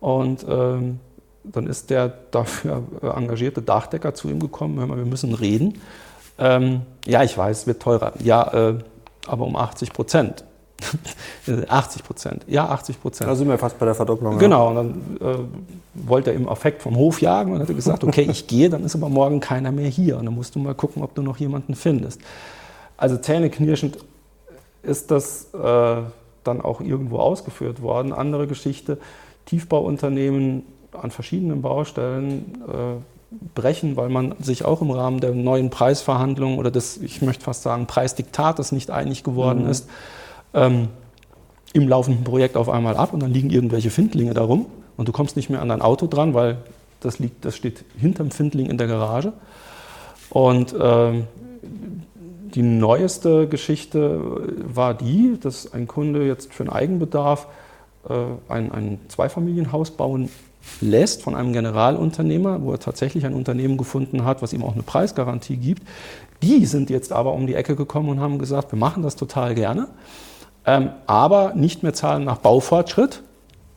[0.00, 1.00] Und ähm,
[1.44, 5.80] dann ist der dafür äh, engagierte Dachdecker zu ihm gekommen, hör mal, wir müssen reden.
[6.38, 8.12] Ähm, ja, ich weiß, es wird teurer.
[8.22, 8.78] Ja, äh,
[9.26, 10.44] aber um 80 Prozent.
[11.68, 12.44] 80 Prozent.
[12.48, 13.30] Ja, 80 Prozent.
[13.30, 14.38] Da sind wir fast bei der Verdopplung.
[14.38, 15.38] Genau, und dann äh,
[15.94, 18.94] wollte er im Affekt vom Hof jagen und hat gesagt, okay, ich gehe, dann ist
[18.94, 20.18] aber morgen keiner mehr hier.
[20.18, 22.20] Und dann musst du mal gucken, ob du noch jemanden findest.
[22.96, 23.98] Also zähneknirschend
[24.82, 25.96] ist das äh,
[26.42, 28.12] dann auch irgendwo ausgeführt worden.
[28.12, 28.98] Andere Geschichte,
[29.46, 30.64] Tiefbauunternehmen
[31.00, 33.00] an verschiedenen Baustellen äh,
[33.54, 37.62] brechen, weil man sich auch im Rahmen der neuen Preisverhandlungen oder des, ich möchte fast
[37.62, 39.70] sagen, Preisdiktates nicht einig geworden mhm.
[39.70, 39.88] ist,
[40.52, 40.88] ähm,
[41.72, 45.36] im laufenden Projekt auf einmal ab und dann liegen irgendwelche Findlinge darum und du kommst
[45.36, 46.58] nicht mehr an dein Auto dran, weil
[47.00, 49.32] das, liegt, das steht hinterm Findling in der Garage.
[50.30, 51.22] Und äh,
[52.54, 54.20] die neueste Geschichte
[54.72, 57.48] war die, dass ein Kunde jetzt für einen Eigenbedarf
[58.08, 58.12] äh,
[58.48, 60.28] ein, ein Zweifamilienhaus bauen
[60.80, 64.82] lässt von einem Generalunternehmer, wo er tatsächlich ein Unternehmen gefunden hat, was ihm auch eine
[64.82, 65.82] Preisgarantie gibt.
[66.42, 69.54] Die sind jetzt aber um die Ecke gekommen und haben gesagt, wir machen das total
[69.54, 69.88] gerne,
[70.66, 73.22] ähm, aber nicht mehr zahlen nach Baufortschritt,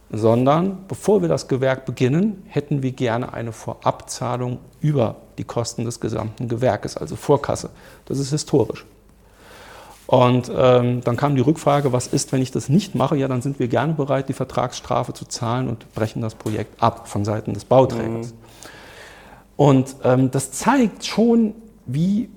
[0.10, 6.00] sondern bevor wir das Gewerk beginnen, hätten wir gerne eine Vorabzahlung über die Kosten des
[6.00, 7.70] gesamten Gewerkes, also Vorkasse.
[8.06, 8.86] Das ist historisch.
[10.08, 13.18] Und ähm, dann kam die Rückfrage, was ist, wenn ich das nicht mache?
[13.18, 17.10] Ja, dann sind wir gerne bereit, die Vertragsstrafe zu zahlen und brechen das Projekt ab
[17.10, 18.32] von Seiten des Bauträgers.
[18.32, 18.38] Mhm.
[19.58, 22.30] Und ähm, das zeigt schon, wie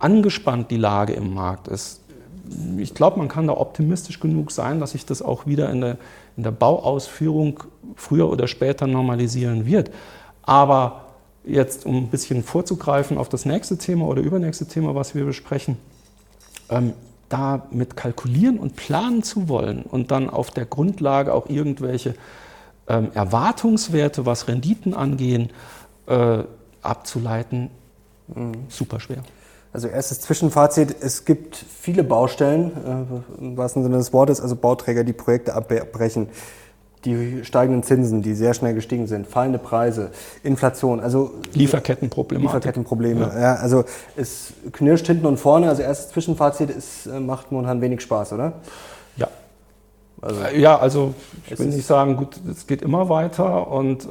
[0.00, 2.00] angespannt die Lage im Markt ist.
[2.76, 5.98] Ich glaube, man kann da optimistisch genug sein, dass sich das auch wieder in der,
[6.36, 7.62] in der Bauausführung
[7.94, 9.92] früher oder später normalisieren wird.
[10.42, 11.06] Aber
[11.44, 15.76] jetzt, um ein bisschen vorzugreifen auf das nächste Thema oder übernächste Thema, was wir besprechen,
[16.68, 16.94] ähm,
[17.32, 22.14] damit kalkulieren und planen zu wollen und dann auf der Grundlage auch irgendwelche
[22.88, 25.50] ähm, Erwartungswerte, was Renditen angehen,
[26.06, 26.44] äh,
[26.82, 27.70] abzuleiten,
[28.28, 28.52] mhm.
[28.68, 29.22] super schwer.
[29.72, 32.72] Also erstes Zwischenfazit, es gibt viele Baustellen,
[33.38, 36.28] äh, im wahrsten Sinne des Wortes, also Bauträger, die Projekte abbrechen
[37.04, 40.10] die steigenden Zinsen, die sehr schnell gestiegen sind, fallende Preise,
[40.42, 42.44] Inflation, also Lieferkettenprobleme.
[42.44, 43.32] Lieferkettenprobleme.
[43.34, 43.40] Ja.
[43.40, 43.54] ja.
[43.56, 43.84] also
[44.16, 45.68] es knirscht hinten und vorne.
[45.68, 48.54] Also erstes Zwischenfazit, es äh, macht momentan wenig Spaß, oder?
[49.16, 49.28] Ja.
[50.20, 51.14] Also, ja, also
[51.50, 54.08] ich will nicht sagen, gut, es geht immer weiter und äh,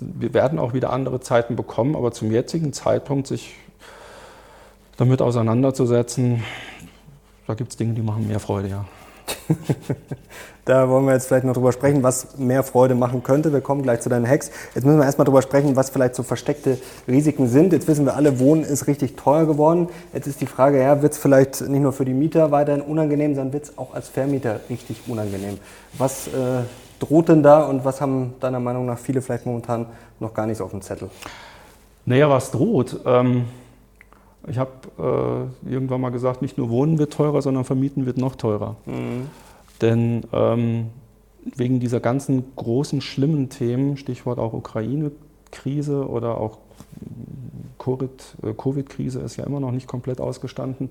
[0.00, 3.54] wir werden auch wieder andere Zeiten bekommen, aber zum jetzigen Zeitpunkt sich
[4.96, 6.42] damit auseinanderzusetzen,
[7.46, 8.84] da gibt es Dinge, die machen mehr Freude, ja.
[10.64, 13.52] da wollen wir jetzt vielleicht noch drüber sprechen, was mehr Freude machen könnte.
[13.52, 14.50] Wir kommen gleich zu deinen Hacks.
[14.74, 17.72] Jetzt müssen wir erstmal drüber sprechen, was vielleicht so versteckte Risiken sind.
[17.72, 19.88] Jetzt wissen wir alle, Wohnen ist richtig teuer geworden.
[20.12, 23.34] Jetzt ist die Frage, ja, wird es vielleicht nicht nur für die Mieter weiterhin unangenehm,
[23.34, 25.58] sondern wird es auch als Vermieter richtig unangenehm.
[25.98, 26.30] Was äh,
[26.98, 29.86] droht denn da und was haben deiner Meinung nach viele vielleicht momentan
[30.18, 31.10] noch gar nicht so auf dem Zettel?
[32.04, 33.00] Naja, was droht?
[33.04, 33.44] Ähm
[34.48, 38.36] ich habe äh, irgendwann mal gesagt, nicht nur Wohnen wird teurer, sondern Vermieten wird noch
[38.36, 38.76] teurer.
[38.86, 39.28] Mhm.
[39.80, 40.86] Denn ähm,
[41.56, 46.58] wegen dieser ganzen großen, schlimmen Themen, Stichwort auch Ukraine-Krise oder auch
[47.86, 50.90] äh, Covid-Krise ist ja immer noch nicht komplett ausgestanden,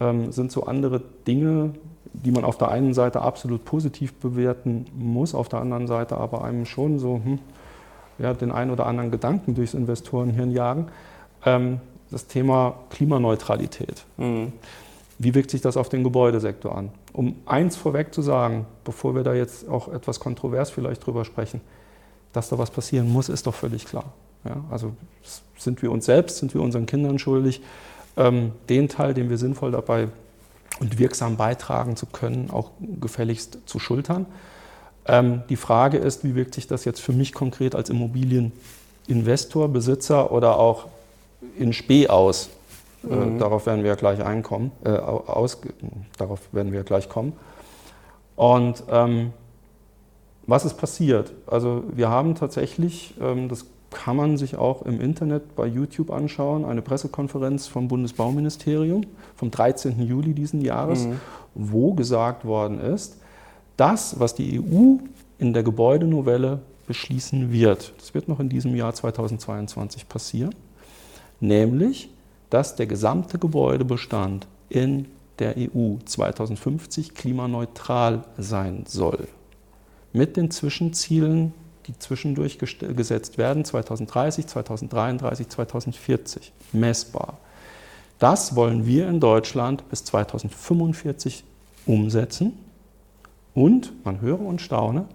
[0.00, 1.74] ähm, sind so andere Dinge,
[2.12, 6.44] die man auf der einen Seite absolut positiv bewerten muss, auf der anderen Seite aber
[6.44, 7.38] einem schon so hm,
[8.18, 10.86] ja, den einen oder anderen Gedanken durchs Investorenhirn jagen.
[11.44, 14.04] Ähm, das Thema Klimaneutralität.
[14.16, 14.52] Mhm.
[15.18, 16.90] Wie wirkt sich das auf den Gebäudesektor an?
[17.12, 21.60] Um eins vorweg zu sagen, bevor wir da jetzt auch etwas kontrovers vielleicht drüber sprechen,
[22.32, 24.12] dass da was passieren muss, ist doch völlig klar.
[24.44, 24.92] Ja, also
[25.56, 27.60] sind wir uns selbst, sind wir unseren Kindern schuldig,
[28.16, 30.08] ähm, den Teil, den wir sinnvoll dabei
[30.78, 34.26] und wirksam beitragen zu können, auch gefälligst zu schultern.
[35.06, 40.30] Ähm, die Frage ist, wie wirkt sich das jetzt für mich konkret als Immobilieninvestor, Besitzer
[40.30, 40.86] oder auch
[41.56, 42.50] in Spee aus?
[43.04, 43.36] Äh, mhm.
[43.36, 45.60] Äh, darauf werden wir gleich einkommen, äh, aus,
[46.16, 47.32] darauf werden wir gleich kommen.
[48.36, 49.32] Und ähm,
[50.46, 51.32] was ist passiert?
[51.46, 56.64] Also wir haben tatsächlich, ähm, das kann man sich auch im Internet bei YouTube anschauen,
[56.64, 59.02] eine Pressekonferenz vom Bundesbauministerium
[59.34, 60.00] vom 13.
[60.06, 61.20] Juli diesen Jahres, mhm.
[61.54, 63.18] wo gesagt worden ist,
[63.76, 64.96] das, was die EU
[65.38, 70.54] in der Gebäudenovelle beschließen wird, das wird noch in diesem Jahr 2022 passieren,
[71.40, 72.10] nämlich,
[72.50, 75.06] dass der gesamte Gebäudebestand in
[75.38, 79.28] der EU 2050 klimaneutral sein soll.
[80.12, 81.52] Mit den Zwischenzielen
[81.88, 87.38] die zwischendurch gesetzt werden, 2030, 2033, 2040, messbar.
[88.18, 91.44] Das wollen wir in Deutschland bis 2045
[91.86, 92.52] umsetzen.
[93.54, 95.06] Und, man höre und staune,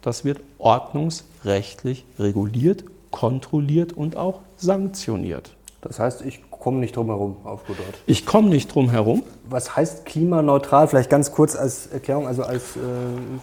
[0.00, 5.55] das wird ordnungsrechtlich reguliert, kontrolliert und auch sanktioniert.
[5.86, 7.98] Das heißt, ich komme nicht drum herum, auf gut Deutsch.
[8.06, 9.22] Ich komme nicht drum herum.
[9.48, 10.88] Was heißt klimaneutral?
[10.88, 12.80] Vielleicht ganz kurz als Erklärung, also als äh,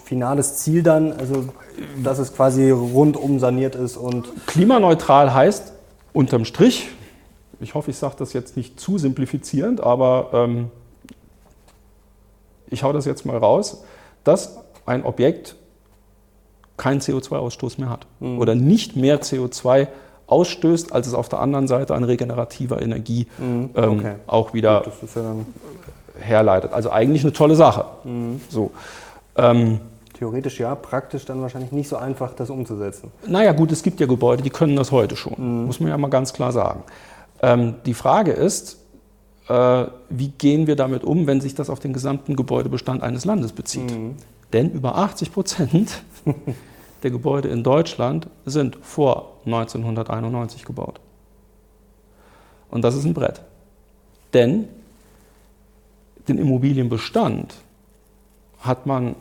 [0.03, 1.45] finales Ziel dann, also
[2.03, 4.27] dass es quasi rundum saniert ist und.
[4.45, 5.73] Klimaneutral heißt
[6.11, 6.89] unterm Strich,
[7.59, 10.71] ich hoffe, ich sage das jetzt nicht zu simplifizierend, aber ähm,
[12.69, 13.83] ich hau das jetzt mal raus,
[14.23, 15.55] dass ein Objekt
[16.75, 18.39] keinen CO2-Ausstoß mehr hat mhm.
[18.39, 19.87] oder nicht mehr CO2
[20.33, 23.69] ausstößt, als es auf der anderen Seite an regenerativer Energie mhm.
[23.75, 24.15] ähm, okay.
[24.27, 25.35] auch wieder Gut, ja
[26.19, 26.73] herleitet.
[26.73, 27.85] Also eigentlich eine tolle Sache.
[28.03, 28.41] Mhm.
[28.49, 28.71] So.
[29.35, 29.79] Ähm,
[30.17, 33.11] Theoretisch ja, praktisch dann wahrscheinlich nicht so einfach, das umzusetzen.
[33.27, 35.65] Naja gut, es gibt ja Gebäude, die können das heute schon, mhm.
[35.65, 36.83] muss man ja mal ganz klar sagen.
[37.41, 38.77] Ähm, die Frage ist,
[39.49, 43.51] äh, wie gehen wir damit um, wenn sich das auf den gesamten Gebäudebestand eines Landes
[43.51, 43.91] bezieht?
[43.91, 44.15] Mhm.
[44.53, 46.03] Denn über 80 Prozent
[47.03, 50.99] der Gebäude in Deutschland sind vor 1991 gebaut.
[52.69, 53.41] Und das ist ein Brett.
[54.33, 54.67] Denn
[56.27, 57.53] den Immobilienbestand
[58.61, 59.15] hat man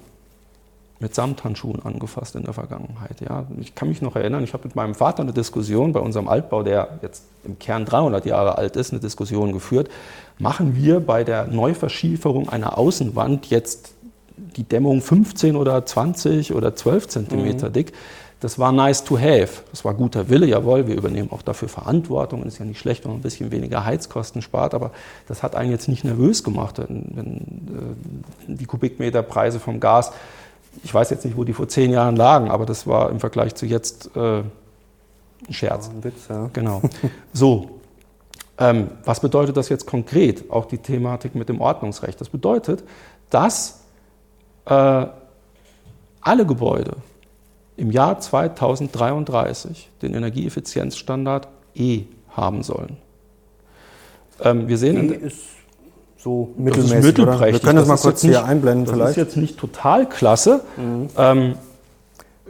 [1.01, 3.21] mit Samthandschuhen angefasst in der Vergangenheit.
[3.21, 6.29] Ja, ich kann mich noch erinnern, ich habe mit meinem Vater eine Diskussion bei unserem
[6.29, 9.91] Altbau, der jetzt im Kern 300 Jahre alt ist, eine Diskussion geführt.
[10.39, 13.95] Machen wir bei der Neuverschieferung einer Außenwand jetzt
[14.37, 17.73] die Dämmung 15 oder 20 oder 12 Zentimeter mhm.
[17.73, 17.93] dick.
[18.41, 19.63] Das war nice to have.
[19.71, 22.43] Das war guter Wille, jawohl, wir übernehmen auch dafür Verantwortung.
[22.43, 24.91] Ist ja nicht schlecht, wenn man ein bisschen weniger Heizkosten spart, aber
[25.29, 30.13] das hat einen jetzt nicht nervös gemacht, wenn, wenn äh, die Kubikmeterpreise vom Gas,
[30.83, 33.55] ich weiß jetzt nicht, wo die vor zehn Jahren lagen, aber das war im Vergleich
[33.55, 34.45] zu jetzt äh, ein
[35.51, 35.87] Scherz.
[35.87, 36.51] Ja, ein Witz, ja.
[36.53, 36.83] Genau.
[37.33, 37.79] So,
[38.59, 40.51] ähm, was bedeutet das jetzt konkret?
[40.51, 42.21] Auch die Thematik mit dem Ordnungsrecht.
[42.21, 42.85] Das bedeutet,
[43.31, 43.82] dass
[44.67, 45.07] äh,
[46.21, 46.97] alle Gebäude
[47.77, 52.97] im Jahr 2033 den Energieeffizienzstandard E haben sollen.
[54.41, 55.39] Ähm, wir sehen e ist
[56.19, 57.53] so mittelmäßig, das ist mittelprächtig.
[57.55, 59.11] Wir können das, das mal kurz nicht, hier einblenden das vielleicht.
[59.11, 60.61] Das ist jetzt nicht total klasse.
[60.77, 61.09] Mhm.
[61.17, 61.55] Ähm,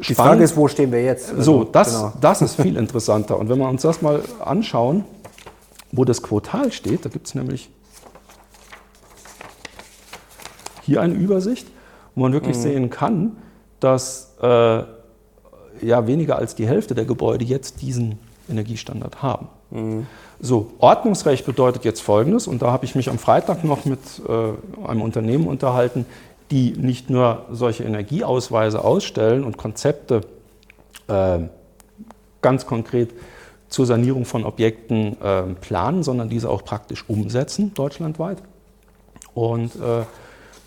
[0.08, 1.30] die Frage ist, wo stehen wir jetzt?
[1.30, 2.12] Also, so, das, genau.
[2.20, 3.38] das ist viel interessanter.
[3.38, 5.04] Und wenn wir uns das mal anschauen,
[5.92, 7.70] wo das Quotal steht, da gibt es nämlich
[10.82, 11.68] hier eine Übersicht
[12.14, 12.60] wo man wirklich mhm.
[12.60, 13.36] sehen kann,
[13.80, 19.48] dass äh, ja weniger als die Hälfte der Gebäude jetzt diesen Energiestandard haben.
[19.70, 20.06] Mhm.
[20.40, 24.86] So, Ordnungsrecht bedeutet jetzt Folgendes, und da habe ich mich am Freitag noch mit äh,
[24.86, 26.04] einem Unternehmen unterhalten,
[26.50, 30.22] die nicht nur solche Energieausweise ausstellen und Konzepte
[31.08, 31.38] äh,
[32.42, 33.10] ganz konkret
[33.68, 38.42] zur Sanierung von Objekten äh, planen, sondern diese auch praktisch umsetzen, deutschlandweit.
[39.32, 40.02] Und äh,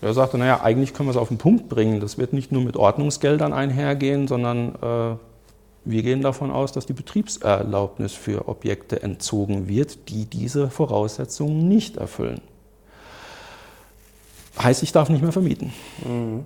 [0.02, 2.00] er sagte, naja, eigentlich können wir es auf den Punkt bringen.
[2.00, 5.16] Das wird nicht nur mit Ordnungsgeldern einhergehen, sondern äh,
[5.84, 11.96] wir gehen davon aus, dass die Betriebserlaubnis für Objekte entzogen wird, die diese Voraussetzungen nicht
[11.96, 12.40] erfüllen.
[14.58, 15.72] Heißt, ich darf nicht mehr vermieten.
[16.04, 16.44] Mhm.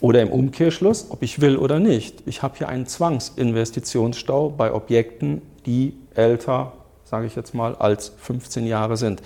[0.00, 2.22] Oder im Umkehrschluss, ob ich will oder nicht.
[2.26, 6.72] Ich habe hier einen Zwangsinvestitionsstau bei Objekten, die älter,
[7.04, 9.22] sage ich jetzt mal, als 15 Jahre sind.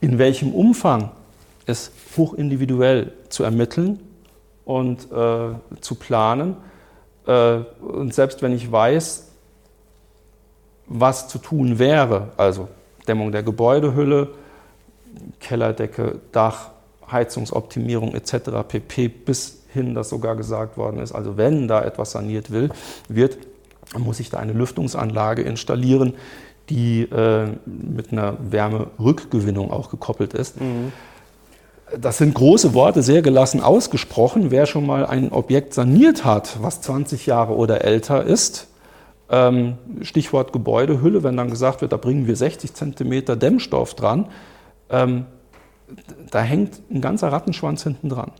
[0.00, 1.10] In welchem Umfang
[1.66, 4.00] es hochindividuell zu ermitteln
[4.64, 6.56] und äh, zu planen.
[7.26, 9.28] Äh, und selbst wenn ich weiß,
[10.86, 12.68] was zu tun wäre, also
[13.08, 14.28] Dämmung der Gebäudehülle,
[15.40, 16.70] Kellerdecke, Dach,
[17.10, 18.50] Heizungsoptimierung etc.
[18.66, 19.08] pp.
[19.08, 22.70] bis hin, dass sogar gesagt worden ist, also wenn da etwas saniert will,
[23.08, 23.38] wird,
[23.96, 26.14] muss ich da eine Lüftungsanlage installieren,
[26.68, 30.60] die äh, mit einer Wärmerückgewinnung auch gekoppelt ist.
[30.60, 30.92] Mhm
[31.94, 34.50] Das sind große Worte, sehr gelassen ausgesprochen.
[34.50, 38.68] Wer schon mal ein Objekt saniert hat, was 20 Jahre oder älter ist,
[39.30, 44.28] ähm, Stichwort Gebäudehülle, wenn dann gesagt wird, da bringen wir 60 Zentimeter Dämmstoff dran,
[44.90, 45.26] ähm,
[46.30, 48.32] da hängt ein ganzer Rattenschwanz hinten dran.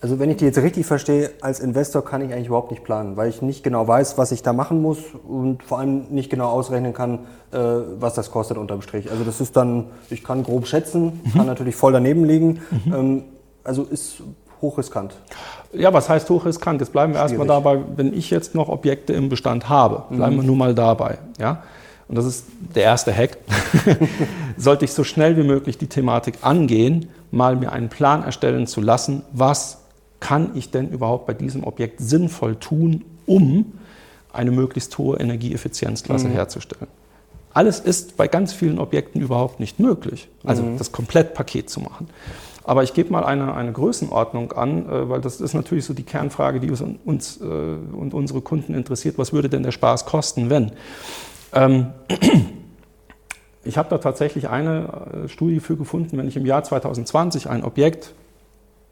[0.00, 3.16] Also wenn ich die jetzt richtig verstehe, als Investor kann ich eigentlich überhaupt nicht planen,
[3.16, 6.48] weil ich nicht genau weiß, was ich da machen muss und vor allem nicht genau
[6.48, 7.58] ausrechnen kann, äh,
[7.98, 9.10] was das kostet unterm Strich.
[9.10, 11.32] Also das ist dann, ich kann grob schätzen, mhm.
[11.32, 12.60] kann natürlich voll daneben liegen.
[12.84, 12.94] Mhm.
[12.94, 13.24] Ähm,
[13.64, 14.22] also ist
[14.60, 15.14] hochriskant.
[15.72, 16.80] Ja, was heißt hochriskant?
[16.80, 20.40] Jetzt bleiben wir erstmal dabei, wenn ich jetzt noch Objekte im Bestand habe, bleiben mhm.
[20.40, 21.18] wir nur mal dabei.
[21.38, 21.62] Ja?
[22.08, 23.38] Und das ist der erste Hack.
[24.56, 28.80] Sollte ich so schnell wie möglich die Thematik angehen, mal mir einen Plan erstellen zu
[28.80, 29.78] lassen, was
[30.20, 33.72] kann ich denn überhaupt bei diesem Objekt sinnvoll tun, um
[34.32, 36.32] eine möglichst hohe Energieeffizienzklasse mhm.
[36.32, 36.88] herzustellen.
[37.52, 40.78] Alles ist bei ganz vielen Objekten überhaupt nicht möglich, also mhm.
[40.78, 42.08] das Komplettpaket zu machen.
[42.64, 46.02] Aber ich gebe mal eine, eine Größenordnung an, äh, weil das ist natürlich so die
[46.02, 49.18] Kernfrage, die uns, uns äh, und unsere Kunden interessiert.
[49.18, 50.72] Was würde denn der Spaß kosten, wenn?
[51.52, 51.92] Ähm,
[53.64, 57.64] ich habe da tatsächlich eine äh, Studie für gefunden, wenn ich im Jahr 2020 ein
[57.64, 58.12] Objekt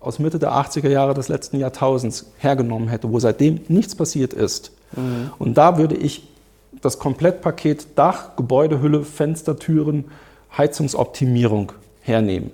[0.06, 4.72] aus Mitte der 80er Jahre des letzten Jahrtausends hergenommen hätte, wo seitdem nichts passiert ist.
[4.96, 5.30] Mhm.
[5.38, 6.28] Und da würde ich
[6.80, 10.06] das Komplettpaket Dach, Gebäudehülle, Fenstertüren,
[10.56, 12.50] Heizungsoptimierung hernehmen.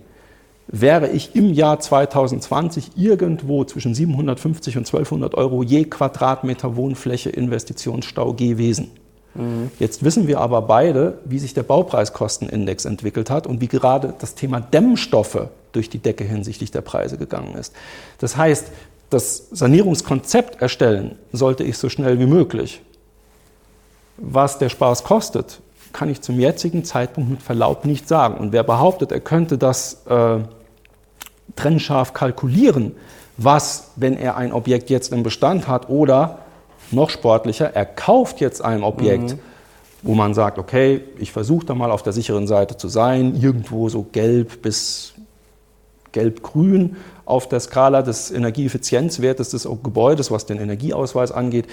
[0.69, 8.35] Wäre ich im Jahr 2020 irgendwo zwischen 750 und 1200 Euro je Quadratmeter Wohnfläche Investitionsstau
[8.35, 8.93] gewesen.
[9.35, 9.71] Mhm.
[9.81, 14.37] Jetzt wissen wir aber beide, wie sich der Baupreiskostenindex entwickelt hat und wie gerade das
[14.37, 17.75] Thema Dämmstoffe durch die Decke hinsichtlich der Preise gegangen ist.
[18.19, 18.67] Das heißt,
[19.11, 22.81] das Sanierungskonzept erstellen sollte ich so schnell wie möglich.
[24.17, 25.61] Was der Spaß kostet,
[25.93, 28.37] kann ich zum jetzigen Zeitpunkt mit Verlaub nicht sagen.
[28.37, 30.39] Und wer behauptet, er könnte das äh,
[31.57, 32.93] trennscharf kalkulieren,
[33.37, 36.41] was, wenn er ein Objekt jetzt im Bestand hat oder
[36.91, 39.39] noch sportlicher, er kauft jetzt ein Objekt, mhm.
[40.03, 43.89] wo man sagt, okay, ich versuche da mal auf der sicheren Seite zu sein, irgendwo
[43.89, 45.15] so gelb bis
[46.13, 51.67] gelb-grün auf der Skala des Energieeffizienzwertes des Gebäudes, was den Energieausweis angeht.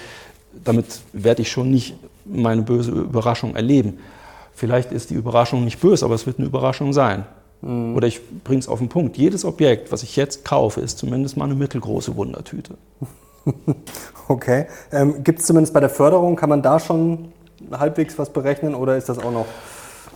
[0.64, 3.98] Damit werde ich schon nicht meine böse Überraschung erleben.
[4.54, 7.26] Vielleicht ist die Überraschung nicht böse, aber es wird eine Überraschung sein.
[7.62, 7.96] Mhm.
[7.96, 9.16] Oder ich bringe es auf den Punkt.
[9.16, 12.74] Jedes Objekt, was ich jetzt kaufe, ist zumindest mal eine mittelgroße Wundertüte.
[14.30, 14.66] Okay.
[14.92, 17.32] Ähm, Gibt es zumindest bei der Förderung, kann man da schon
[17.72, 19.46] halbwegs was berechnen oder ist das auch noch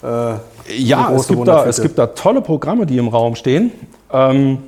[0.02, 0.34] äh,
[0.76, 3.72] ja, es gibt, da, es gibt da tolle Programme, die im Raum stehen,
[4.12, 4.58] ähm,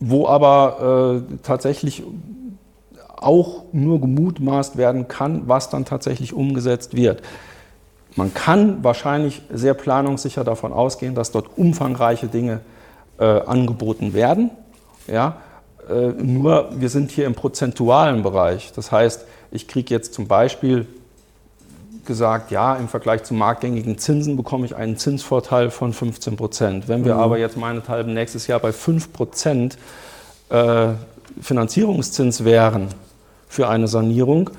[0.00, 2.02] wo aber äh, tatsächlich
[3.16, 7.22] auch nur gemutmaßt werden kann, was dann tatsächlich umgesetzt wird.
[8.14, 12.60] Man kann wahrscheinlich sehr planungssicher davon ausgehen, dass dort umfangreiche Dinge
[13.18, 14.50] äh, angeboten werden.
[15.06, 15.38] Ja?
[15.88, 18.72] Äh, nur wir sind hier im prozentualen Bereich.
[18.72, 20.86] Das heißt, ich kriege jetzt zum Beispiel
[22.08, 26.88] gesagt, ja, im Vergleich zu marktgängigen Zinsen bekomme ich einen Zinsvorteil von 15 Prozent.
[26.88, 27.20] Wenn wir mhm.
[27.20, 29.78] aber jetzt meinethalben nächstes Jahr bei 5 Prozent
[30.48, 30.88] äh,
[31.40, 32.88] Finanzierungszins wären
[33.48, 34.50] für eine Sanierung,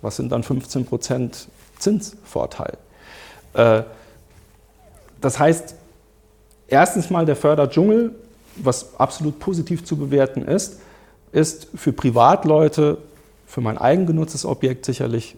[0.00, 1.48] was sind dann 15 Prozent
[1.78, 2.78] Zinsvorteil?
[3.52, 3.82] Äh,
[5.20, 5.74] das heißt,
[6.68, 8.14] erstens mal der Förderdschungel,
[8.56, 10.80] was absolut positiv zu bewerten ist,
[11.32, 12.98] ist für Privatleute,
[13.46, 15.36] für mein eigengenutztes Objekt sicherlich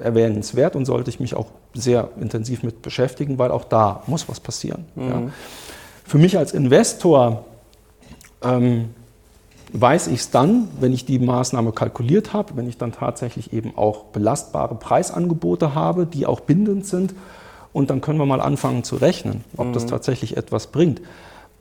[0.00, 4.40] erwähnenswert und sollte ich mich auch sehr intensiv mit beschäftigen, weil auch da muss was
[4.40, 4.84] passieren.
[4.94, 5.08] Mhm.
[5.08, 5.22] Ja.
[6.04, 7.44] Für mich als Investor
[8.42, 8.90] ähm,
[9.72, 13.76] weiß ich es dann, wenn ich die Maßnahme kalkuliert habe, wenn ich dann tatsächlich eben
[13.76, 17.14] auch belastbare Preisangebote habe, die auch bindend sind.
[17.72, 19.72] Und dann können wir mal anfangen zu rechnen, ob mhm.
[19.72, 21.00] das tatsächlich etwas bringt.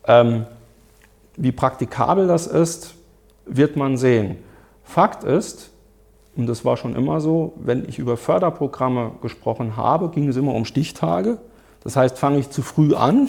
[0.06, 0.46] Ähm,
[1.38, 2.96] wie praktikabel das ist,
[3.46, 4.38] wird man sehen.
[4.84, 5.71] Fakt ist,
[6.36, 10.54] und das war schon immer so, wenn ich über Förderprogramme gesprochen habe, ging es immer
[10.54, 11.40] um Stichtage.
[11.84, 13.28] Das heißt, fange ich zu früh an,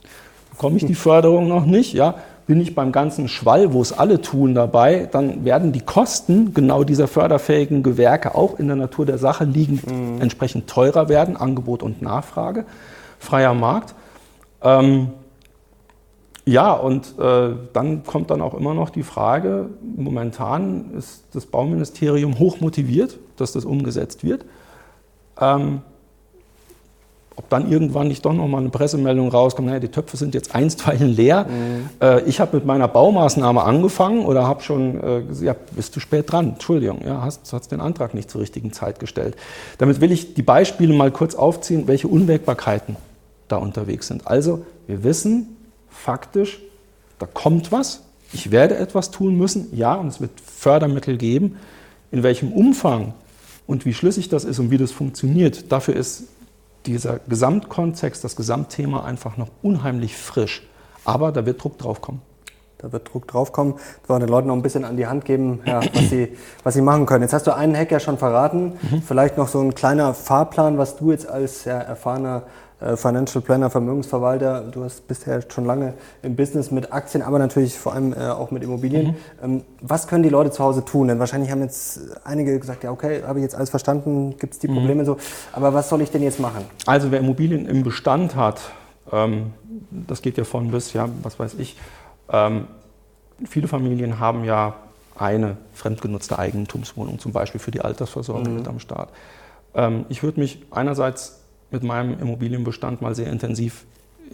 [0.50, 4.20] bekomme ich die Förderung noch nicht, ja, bin ich beim ganzen Schwall, wo es alle
[4.20, 9.18] tun, dabei, dann werden die Kosten genau dieser förderfähigen Gewerke auch in der Natur der
[9.18, 10.20] Sache liegend mhm.
[10.20, 12.64] entsprechend teurer werden, Angebot und Nachfrage,
[13.20, 13.94] freier Markt.
[14.62, 15.10] Ähm,
[16.50, 22.40] ja, und äh, dann kommt dann auch immer noch die Frage, momentan ist das Bauministerium
[22.40, 24.44] hoch motiviert, dass das umgesetzt wird.
[25.40, 25.82] Ähm,
[27.36, 31.08] ob dann irgendwann nicht doch nochmal eine Pressemeldung rauskommt, naja, die Töpfe sind jetzt einstweilen
[31.08, 31.46] leer.
[31.48, 31.88] Mhm.
[32.00, 36.00] Äh, ich habe mit meiner Baumaßnahme angefangen oder habe schon äh, gesagt, ja, bist du
[36.00, 39.36] spät dran, Entschuldigung, ja, hast, hast den Antrag nicht zur richtigen Zeit gestellt.
[39.78, 42.96] Damit will ich die Beispiele mal kurz aufziehen, welche Unwägbarkeiten
[43.46, 44.26] da unterwegs sind.
[44.26, 45.56] Also wir wissen
[46.00, 46.60] faktisch,
[47.18, 51.56] da kommt was, ich werde etwas tun müssen, ja, und es wird Fördermittel geben.
[52.10, 53.14] In welchem Umfang
[53.66, 56.24] und wie schlüssig das ist und wie das funktioniert, dafür ist
[56.86, 60.66] dieser Gesamtkontext, das Gesamtthema einfach noch unheimlich frisch.
[61.04, 62.22] Aber da wird Druck drauf kommen.
[62.78, 63.74] Da wird Druck drauf kommen.
[64.00, 66.74] Das wollen den Leuten noch ein bisschen an die Hand geben, ja, was, sie, was
[66.74, 67.22] sie machen können.
[67.22, 68.72] Jetzt hast du einen Hack ja schon verraten.
[68.80, 69.02] Mhm.
[69.02, 72.44] Vielleicht noch so ein kleiner Fahrplan, was du jetzt als ja, erfahrener
[72.96, 77.92] Financial Planner, Vermögensverwalter, du hast bisher schon lange im Business mit Aktien, aber natürlich vor
[77.92, 79.08] allem äh, auch mit Immobilien.
[79.08, 79.16] Mhm.
[79.42, 81.08] Ähm, was können die Leute zu Hause tun?
[81.08, 84.58] Denn wahrscheinlich haben jetzt einige gesagt, ja okay, habe ich jetzt alles verstanden, gibt es
[84.60, 84.74] die mhm.
[84.76, 85.06] Probleme mhm.
[85.06, 85.16] so.
[85.52, 86.64] Aber was soll ich denn jetzt machen?
[86.86, 88.60] Also wer Immobilien im Bestand hat,
[89.12, 89.52] ähm,
[89.90, 91.76] das geht ja von bis, ja, was weiß ich,
[92.32, 92.66] ähm,
[93.46, 94.74] viele Familien haben ja
[95.16, 98.56] eine fremdgenutzte Eigentumswohnung, zum Beispiel für die Altersversorgung mhm.
[98.56, 99.10] mit am Start.
[99.74, 101.39] Ähm, ich würde mich einerseits
[101.70, 103.84] mit meinem Immobilienbestand mal sehr intensiv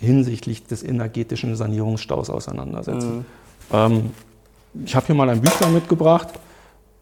[0.01, 3.18] hinsichtlich des energetischen Sanierungsstaus auseinandersetzen.
[3.18, 3.24] Mhm.
[3.72, 4.11] Ähm,
[4.84, 6.28] ich habe hier mal ein Büchlein mitgebracht.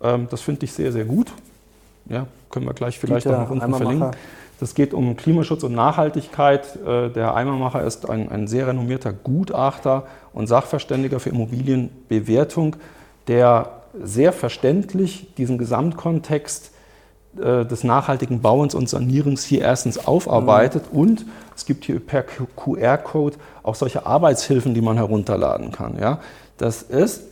[0.01, 1.32] Ähm, das finde ich sehr, sehr gut.
[2.09, 4.11] Ja, können wir gleich vielleicht auch noch unten verlinken.
[4.61, 6.76] Das geht um Klimaschutz und Nachhaltigkeit.
[6.87, 12.76] Äh, der Eimermacher ist ein, ein sehr renommierter Gutachter und Sachverständiger für Immobilienbewertung,
[13.26, 16.70] der sehr verständlich diesen Gesamtkontext
[17.41, 20.99] äh, des nachhaltigen Bauens und Sanierens hier erstens aufarbeitet mhm.
[20.99, 21.26] und
[21.57, 25.99] es gibt hier per QR-Code auch solche Arbeitshilfen, die man herunterladen kann.
[26.01, 26.20] Ja?
[26.59, 27.22] Das ist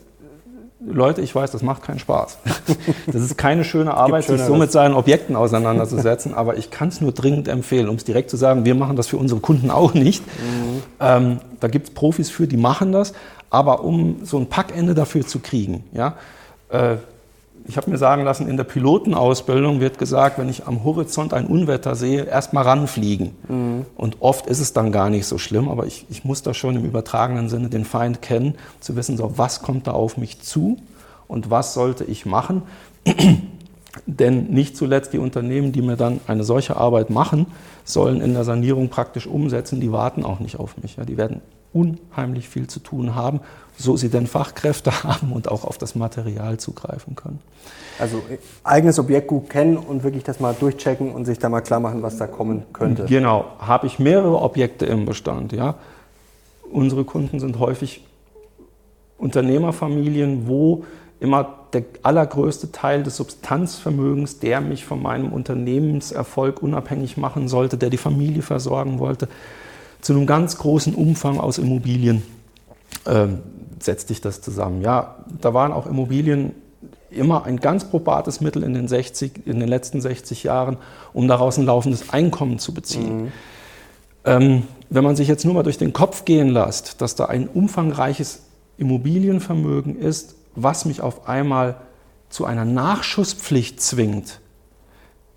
[0.84, 2.38] Leute, ich weiß, das macht keinen Spaß.
[3.07, 7.00] Das ist keine schöne Arbeit, sich so mit seinen Objekten auseinanderzusetzen, aber ich kann es
[7.00, 9.94] nur dringend empfehlen, um es direkt zu sagen, wir machen das für unsere Kunden auch
[9.94, 10.24] nicht.
[10.26, 10.82] Mhm.
[11.00, 13.12] Ähm, da gibt es Profis für, die machen das,
[13.50, 16.16] aber um so ein Packende dafür zu kriegen, ja,
[16.70, 16.96] äh,
[17.66, 21.46] ich habe mir sagen lassen, in der Pilotenausbildung wird gesagt, wenn ich am Horizont ein
[21.46, 23.30] Unwetter sehe, erst mal ranfliegen.
[23.48, 23.86] Mhm.
[23.96, 26.76] Und oft ist es dann gar nicht so schlimm, aber ich, ich muss da schon
[26.76, 30.78] im übertragenen Sinne den Feind kennen, zu wissen, so, was kommt da auf mich zu
[31.28, 32.62] und was sollte ich machen.
[34.06, 37.46] Denn nicht zuletzt die Unternehmen, die mir dann eine solche Arbeit machen,
[37.84, 40.96] sollen in der Sanierung praktisch umsetzen, die warten auch nicht auf mich.
[40.96, 41.42] Ja, die werden
[41.72, 43.40] unheimlich viel zu tun haben,
[43.76, 47.40] so sie denn Fachkräfte haben und auch auf das Material zugreifen können.
[47.98, 51.60] Also äh, eigenes Objekt gut kennen und wirklich das mal durchchecken und sich da mal
[51.60, 53.04] klar machen, was da kommen könnte.
[53.06, 55.52] Genau, habe ich mehrere Objekte im Bestand.
[55.52, 55.76] Ja?
[56.70, 58.04] Unsere Kunden sind häufig
[59.18, 60.84] Unternehmerfamilien, wo
[61.20, 67.88] immer der allergrößte Teil des Substanzvermögens, der mich von meinem Unternehmenserfolg unabhängig machen sollte, der
[67.88, 69.28] die Familie versorgen wollte,
[70.03, 72.22] zu einem ganz großen Umfang aus Immobilien
[73.07, 73.38] ähm,
[73.80, 74.82] setzt sich das zusammen.
[74.82, 76.53] Ja, da waren auch Immobilien
[77.11, 80.76] immer ein ganz probates Mittel in den, 60, in den letzten 60 Jahren,
[81.12, 83.24] um daraus ein laufendes Einkommen zu beziehen.
[83.24, 83.32] Mhm.
[84.24, 87.48] Ähm, wenn man sich jetzt nur mal durch den Kopf gehen lässt, dass da ein
[87.48, 88.42] umfangreiches
[88.78, 91.76] Immobilienvermögen ist, was mich auf einmal
[92.28, 94.40] zu einer Nachschusspflicht zwingt,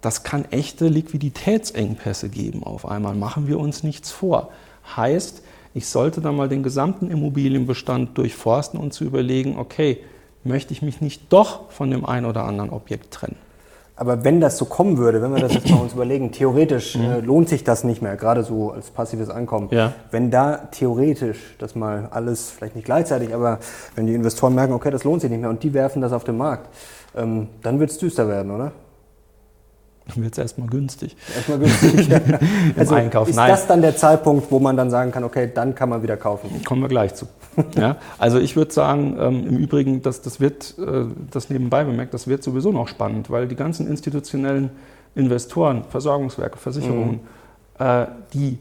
[0.01, 3.15] das kann echte Liquiditätsengpässe geben auf einmal.
[3.15, 4.49] Machen wir uns nichts vor.
[4.95, 5.41] Heißt,
[5.73, 9.99] ich sollte dann mal den gesamten Immobilienbestand durchforsten und zu überlegen, okay,
[10.43, 13.35] möchte ich mich nicht doch von dem einen oder anderen Objekt trennen?
[13.97, 17.03] Aber wenn das so kommen würde, wenn wir das jetzt mal uns überlegen, theoretisch mhm.
[17.03, 19.69] äh, lohnt sich das nicht mehr, gerade so als passives Einkommen.
[19.71, 19.93] Ja.
[20.11, 23.59] Wenn da theoretisch das mal alles, vielleicht nicht gleichzeitig, aber
[23.95, 26.25] wenn die Investoren merken, okay, das lohnt sich nicht mehr und die werfen das auf
[26.25, 26.69] den Markt,
[27.15, 28.73] ähm, dann wird es düster werden, oder?
[30.07, 31.15] Dann wird es erstmal günstig.
[31.35, 32.07] Erstmal günstig.
[32.07, 32.19] Ja.
[32.77, 33.27] also Einkauf.
[33.27, 33.49] Ist Nein.
[33.49, 36.63] das dann der Zeitpunkt, wo man dann sagen kann, okay, dann kann man wieder kaufen?
[36.63, 37.27] Kommen wir gleich zu.
[37.75, 42.13] ja, also ich würde sagen, ähm, im Übrigen, das, das wird, äh, das nebenbei bemerkt,
[42.13, 44.69] das wird sowieso noch spannend, weil die ganzen institutionellen
[45.15, 47.21] Investoren, Versorgungswerke, Versicherungen,
[47.79, 47.85] mhm.
[47.85, 48.59] äh, die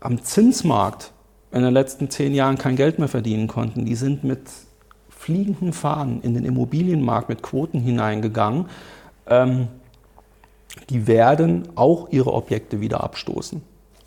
[0.00, 1.12] am Zinsmarkt
[1.50, 4.42] in den letzten zehn Jahren kein Geld mehr verdienen konnten, die sind mit
[5.08, 8.66] fliegenden Fahnen in den Immobilienmarkt mit Quoten hineingegangen
[9.28, 9.68] ähm,
[10.90, 13.62] die werden auch ihre Objekte wieder abstoßen.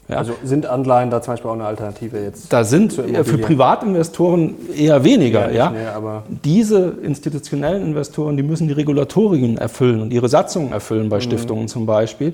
[0.10, 0.18] Ja.
[0.18, 2.52] Also sind Anleihen da zum Beispiel auch eine Alternative jetzt?
[2.52, 5.52] Da sind für Privatinvestoren eher weniger.
[5.52, 5.94] Ja, ja.
[5.94, 11.22] aber Diese institutionellen Investoren, die müssen die Regulatorien erfüllen und ihre Satzungen erfüllen bei mhm.
[11.22, 12.34] Stiftungen zum Beispiel.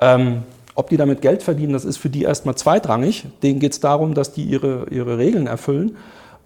[0.00, 0.42] Ähm,
[0.76, 3.26] ob die damit Geld verdienen, das ist für die erstmal zweitrangig.
[3.42, 5.96] Denen geht es darum, dass die ihre, ihre Regeln erfüllen.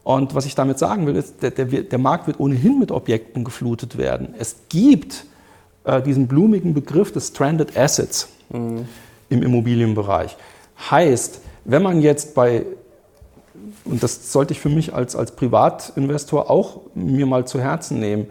[0.04, 3.44] Und was ich damit sagen will, ist, der, der, der Markt wird ohnehin mit Objekten
[3.44, 4.34] geflutet werden.
[4.38, 5.26] Es gibt
[5.84, 8.86] äh, diesen blumigen Begriff des Stranded Assets mhm.
[9.28, 10.36] im Immobilienbereich.
[10.90, 12.64] Heißt, wenn man jetzt bei,
[13.84, 18.26] und das sollte ich für mich als, als Privatinvestor auch mir mal zu Herzen nehmen,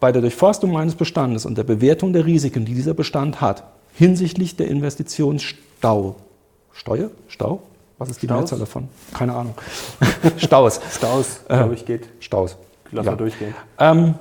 [0.00, 3.64] bei der Durchforstung meines Bestandes und der Bewertung der Risiken, die dieser Bestand hat,
[3.94, 6.16] hinsichtlich der Investitionsstau,
[6.72, 7.10] Steuer?
[7.28, 7.62] Stau?
[7.98, 8.38] Was ist die Staus?
[8.40, 8.88] Mehrzahl davon?
[9.14, 9.54] Keine Ahnung.
[10.36, 10.80] Staus.
[10.94, 12.08] Staus, Äh, glaube ich, geht.
[12.20, 12.56] Staus.
[12.92, 13.12] Lass Ja.
[13.12, 13.54] mal durchgehen.
[13.78, 14.14] Ähm,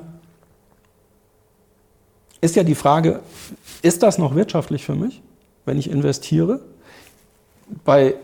[2.46, 3.20] ist ja die Frage,
[3.82, 5.22] ist das noch wirtschaftlich für mich,
[5.66, 6.62] wenn ich investiere?
[7.84, 8.16] Bei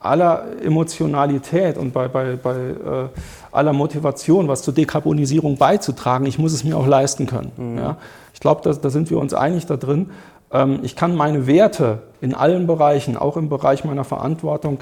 [0.00, 3.08] aller Emotionalität und bei, bei, bei äh,
[3.50, 7.76] aller Motivation, was zur Dekarbonisierung beizutragen, ich muss es mir auch leisten können.
[7.76, 7.96] Ja?
[8.32, 10.10] Ich glaube, da, da sind wir uns einig da drin.
[10.52, 14.78] Ähm, ich kann meine Werte in allen Bereichen, auch im Bereich meiner Verantwortung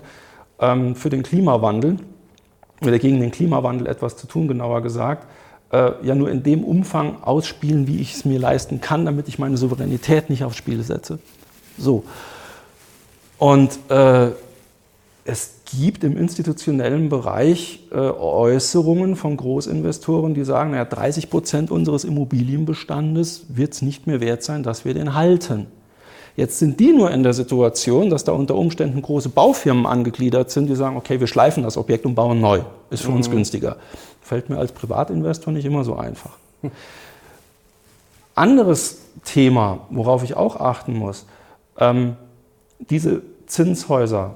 [0.60, 1.96] ähm, für den Klimawandel,
[2.82, 5.26] oder gegen den Klimawandel etwas zu tun, genauer gesagt,
[5.72, 9.38] äh, ja nur in dem Umfang ausspielen, wie ich es mir leisten kann, damit ich
[9.38, 11.18] meine Souveränität nicht aufs Spiel setze.
[11.78, 12.04] So.
[13.38, 14.30] Und äh,
[15.24, 22.04] es gibt im institutionellen Bereich äh, Äußerungen von Großinvestoren, die sagen, naja, 30 Prozent unseres
[22.04, 25.66] Immobilienbestandes wird es nicht mehr wert sein, dass wir den halten.
[26.36, 30.68] Jetzt sind die nur in der Situation, dass da unter Umständen große Baufirmen angegliedert sind,
[30.68, 32.60] die sagen, okay, wir schleifen das Objekt und bauen neu.
[32.90, 33.76] Ist für uns günstiger.
[34.20, 36.32] Fällt mir als Privatinvestor nicht immer so einfach.
[38.34, 41.24] Anderes Thema, worauf ich auch achten muss,
[41.78, 42.16] ähm,
[42.90, 44.34] diese Zinshäuser,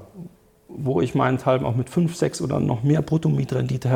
[0.67, 3.89] wo ich meinethalben auch mit 5, 6 oder noch mehr Bruttomietrendite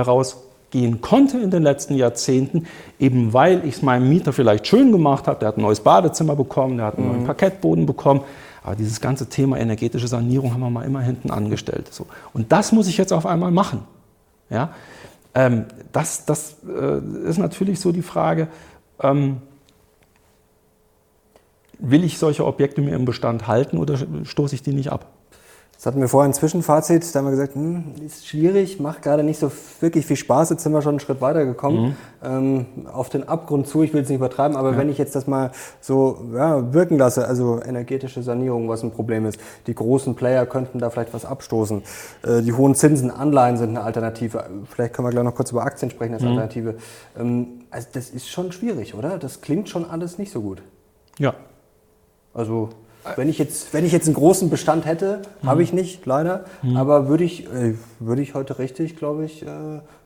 [0.76, 2.68] herausgehen konnte in den letzten Jahrzehnten,
[3.00, 6.36] eben weil ich es meinem Mieter vielleicht schön gemacht habe, der hat ein neues Badezimmer
[6.36, 8.22] bekommen, der hat einen neuen Parkettboden bekommen,
[8.64, 11.94] aber dieses ganze Thema energetische Sanierung haben wir mal immer hinten angestellt.
[11.94, 12.08] So.
[12.34, 13.84] Und das muss ich jetzt auf einmal machen.
[14.50, 14.74] Ja?
[15.34, 18.48] Ähm, das das äh, ist natürlich so die Frage,
[19.02, 19.38] ähm,
[21.78, 25.08] will ich solche Objekte mir im Bestand halten oder stoße ich die nicht ab?
[25.86, 29.22] Das hatten wir vorher ein Zwischenfazit, da haben wir gesagt, hm, ist schwierig, macht gerade
[29.22, 30.50] nicht so wirklich viel Spaß.
[30.50, 33.84] Jetzt sind wir schon einen Schritt weiter gekommen, ähm, auf den Abgrund zu.
[33.84, 37.28] Ich will es nicht übertreiben, aber wenn ich jetzt das mal so ja, wirken lasse,
[37.28, 41.84] also energetische Sanierung, was ein Problem ist, die großen Player könnten da vielleicht was abstoßen.
[42.24, 44.44] Äh, die hohen Zinsen, Anleihen sind eine Alternative.
[44.68, 46.78] Vielleicht können wir gleich noch kurz über Aktien sprechen als Alternative.
[47.16, 49.20] Ähm, also das ist schon schwierig, oder?
[49.20, 50.64] Das klingt schon alles nicht so gut.
[51.20, 51.36] Ja.
[52.34, 52.70] Also
[53.16, 56.46] wenn ich jetzt, wenn ich jetzt einen großen Bestand hätte, habe ich nicht, leider,
[56.76, 59.48] aber würde ich, äh, würde ich heute richtig, glaube ich, äh,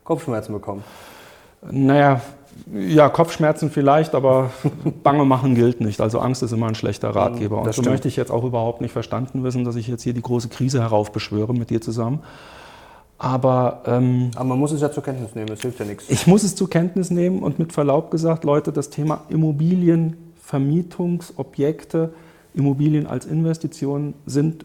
[0.04, 0.84] Kopfschmerzen bekommen.
[1.70, 2.20] Naja,
[2.72, 4.50] ja, Kopfschmerzen vielleicht, aber
[5.02, 6.00] Bange machen gilt nicht.
[6.00, 7.58] Also Angst ist immer ein schlechter Ratgeber.
[7.58, 7.94] Und das so stimmt.
[7.94, 10.80] möchte ich jetzt auch überhaupt nicht verstanden wissen, dass ich jetzt hier die große Krise
[10.80, 12.20] heraufbeschwöre mit dir zusammen.
[13.18, 16.08] Aber ähm, Aber man muss es ja zur Kenntnis nehmen, es hilft ja nichts.
[16.08, 22.14] ich muss es zur Kenntnis nehmen und mit Verlaub gesagt, Leute, das Thema Immobilien, Vermietungsobjekte,
[22.54, 24.64] Immobilien als Investition sind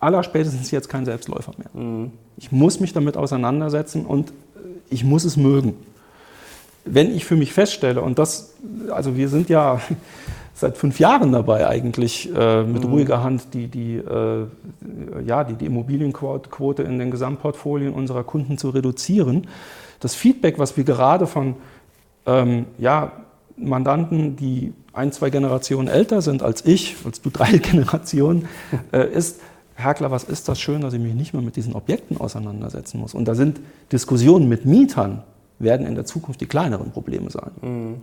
[0.00, 2.10] allerspätestens jetzt kein Selbstläufer mehr.
[2.36, 4.32] Ich muss mich damit auseinandersetzen und äh,
[4.90, 5.74] ich muss es mögen.
[6.84, 8.54] Wenn ich für mich feststelle, und das,
[8.90, 9.80] also wir sind ja
[10.54, 14.46] seit fünf Jahren dabei eigentlich äh, mit ruhiger Hand die, die, äh,
[15.24, 19.46] ja, die, die Immobilienquote in den Gesamtportfolien unserer Kunden zu reduzieren.
[20.00, 21.56] Das Feedback, was wir gerade von
[22.26, 23.12] ähm, ja,
[23.58, 28.48] Mandanten, die ein, zwei Generationen älter sind als ich, als du drei Generationen,
[28.92, 29.40] äh, ist,
[29.74, 32.98] Herr Klar, was ist das schön, dass ich mich nicht mehr mit diesen Objekten auseinandersetzen
[32.98, 33.14] muss.
[33.14, 33.60] Und da sind
[33.92, 35.22] Diskussionen mit Mietern,
[35.60, 38.02] werden in der Zukunft die kleineren Probleme sein.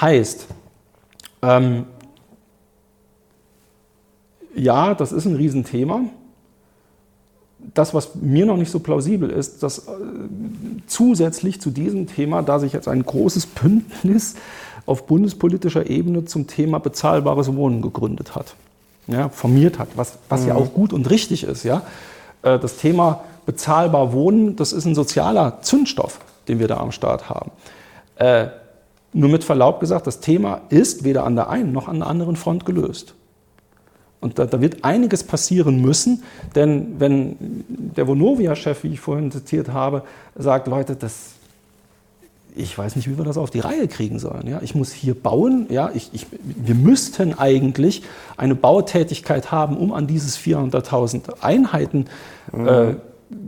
[0.00, 0.46] Heißt,
[1.42, 1.84] ähm,
[4.54, 6.02] ja, das ist ein Riesenthema.
[7.74, 9.92] Das, was mir noch nicht so plausibel ist, dass äh,
[10.86, 14.36] zusätzlich zu diesem Thema, da sich jetzt ein großes Bündnis
[14.86, 18.54] auf bundespolitischer Ebene zum Thema bezahlbares Wohnen gegründet hat,
[19.06, 21.64] ja, formiert hat, was, was ja auch gut und richtig ist.
[21.64, 21.82] Ja.
[22.42, 27.28] Äh, Das Thema bezahlbar Wohnen, das ist ein sozialer Zündstoff, den wir da am Start
[27.28, 27.50] haben.
[28.16, 28.46] Äh,
[29.12, 32.36] nur mit Verlaub gesagt, das Thema ist weder an der einen noch an der anderen
[32.36, 33.14] Front gelöst.
[34.20, 36.22] Und da, da wird einiges passieren müssen,
[36.54, 37.36] denn wenn
[37.68, 40.02] der Vonovia-Chef, wie ich vorhin zitiert habe,
[40.34, 41.35] sagt, Leute, das,
[42.56, 44.46] ich weiß nicht, wie wir das auf die Reihe kriegen sollen.
[44.46, 44.60] Ja?
[44.62, 45.66] Ich muss hier bauen.
[45.68, 45.90] Ja?
[45.94, 48.02] Ich, ich, wir müssten eigentlich
[48.36, 52.06] eine Bautätigkeit haben, um an dieses 400.000 Einheiten
[52.52, 52.94] äh,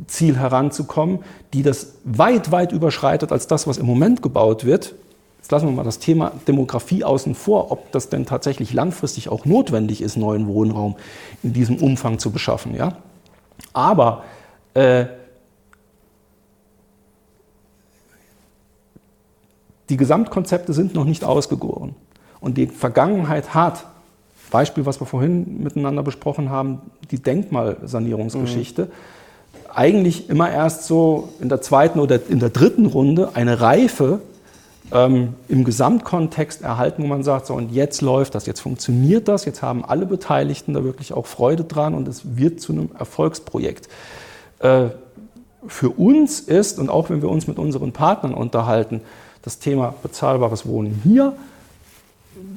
[0.07, 1.21] Ziel heranzukommen,
[1.53, 4.95] die das weit, weit überschreitet als das, was im Moment gebaut wird.
[5.39, 9.45] Jetzt lassen wir mal das Thema Demografie außen vor, ob das denn tatsächlich langfristig auch
[9.45, 10.97] notwendig ist, neuen Wohnraum
[11.43, 12.75] in diesem Umfang zu beschaffen.
[12.75, 12.99] Ja?
[13.73, 14.25] Aber
[14.75, 15.07] äh,
[19.89, 21.95] die Gesamtkonzepte sind noch nicht ausgegoren.
[22.41, 23.87] Und die Vergangenheit hat,
[24.51, 26.81] Beispiel, was wir vorhin miteinander besprochen haben,
[27.11, 28.91] die Denkmalsanierungsgeschichte,
[29.75, 34.21] eigentlich immer erst so in der zweiten oder in der dritten Runde eine Reife
[34.93, 39.45] ähm, im Gesamtkontext erhalten, wo man sagt, so und jetzt läuft das, jetzt funktioniert das,
[39.45, 43.89] jetzt haben alle Beteiligten da wirklich auch Freude dran und es wird zu einem Erfolgsprojekt.
[44.61, 44.87] Äh,
[45.67, 49.03] für uns ist, und auch wenn wir uns mit unseren Partnern unterhalten,
[49.43, 51.35] das Thema bezahlbares Wohnen hier,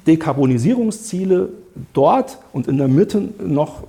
[0.07, 1.49] Dekarbonisierungsziele
[1.93, 3.83] dort und in der Mitte noch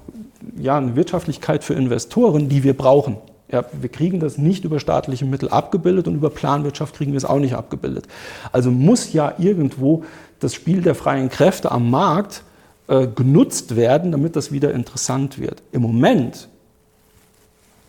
[0.59, 3.16] ja, eine Wirtschaftlichkeit für Investoren, die wir brauchen.
[3.51, 7.24] Ja, wir kriegen das nicht über staatliche Mittel abgebildet und über Planwirtschaft kriegen wir es
[7.24, 8.07] auch nicht abgebildet.
[8.51, 10.05] Also muss ja irgendwo
[10.40, 12.43] das Spiel der freien Kräfte am Markt
[12.88, 15.62] äh, genutzt werden, damit das wieder interessant wird.
[15.70, 16.49] Im Moment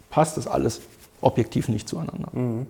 [0.10, 0.82] passt das alles
[1.22, 2.28] objektiv nicht zueinander.
[2.34, 2.68] Mhm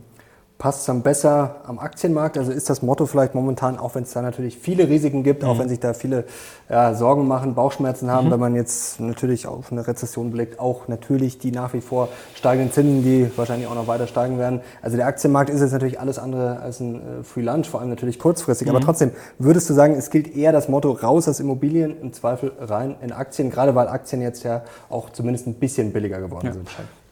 [0.64, 2.38] passt es dann besser am Aktienmarkt?
[2.38, 5.50] Also ist das Motto vielleicht momentan, auch wenn es da natürlich viele Risiken gibt, mhm.
[5.50, 6.24] auch wenn sich da viele
[6.70, 8.32] ja, Sorgen machen, Bauchschmerzen haben, mhm.
[8.32, 12.72] wenn man jetzt natürlich auf eine Rezession blickt, auch natürlich die nach wie vor steigenden
[12.72, 14.62] Zinsen, die wahrscheinlich auch noch weiter steigen werden.
[14.82, 17.90] Also der Aktienmarkt ist jetzt natürlich alles andere als ein äh, Free Lunch, vor allem
[17.90, 18.70] natürlich kurzfristig.
[18.70, 18.78] Mhm.
[18.78, 22.54] Aber trotzdem, würdest du sagen, es gilt eher das Motto raus aus Immobilien, im Zweifel
[22.58, 26.54] rein in Aktien, gerade weil Aktien jetzt ja auch zumindest ein bisschen billiger geworden ja.
[26.54, 26.70] sind?
[26.70, 27.03] Hm,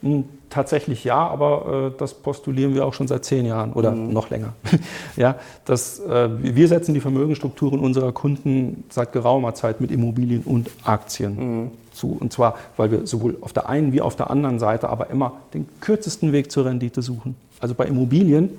[0.49, 4.12] tatsächlich ja, aber äh, das postulieren wir auch schon seit zehn Jahren oder mhm.
[4.14, 4.54] noch länger.
[5.16, 5.36] ja,
[5.66, 11.36] das, äh, wir setzen die Vermögensstrukturen unserer Kunden seit geraumer Zeit mit Immobilien und Aktien
[11.64, 11.72] mhm.
[11.93, 12.18] zu.
[12.20, 15.34] Und zwar, weil wir sowohl auf der einen wie auf der anderen Seite aber immer
[15.54, 17.36] den kürzesten Weg zur Rendite suchen.
[17.60, 18.49] Also bei Immobilien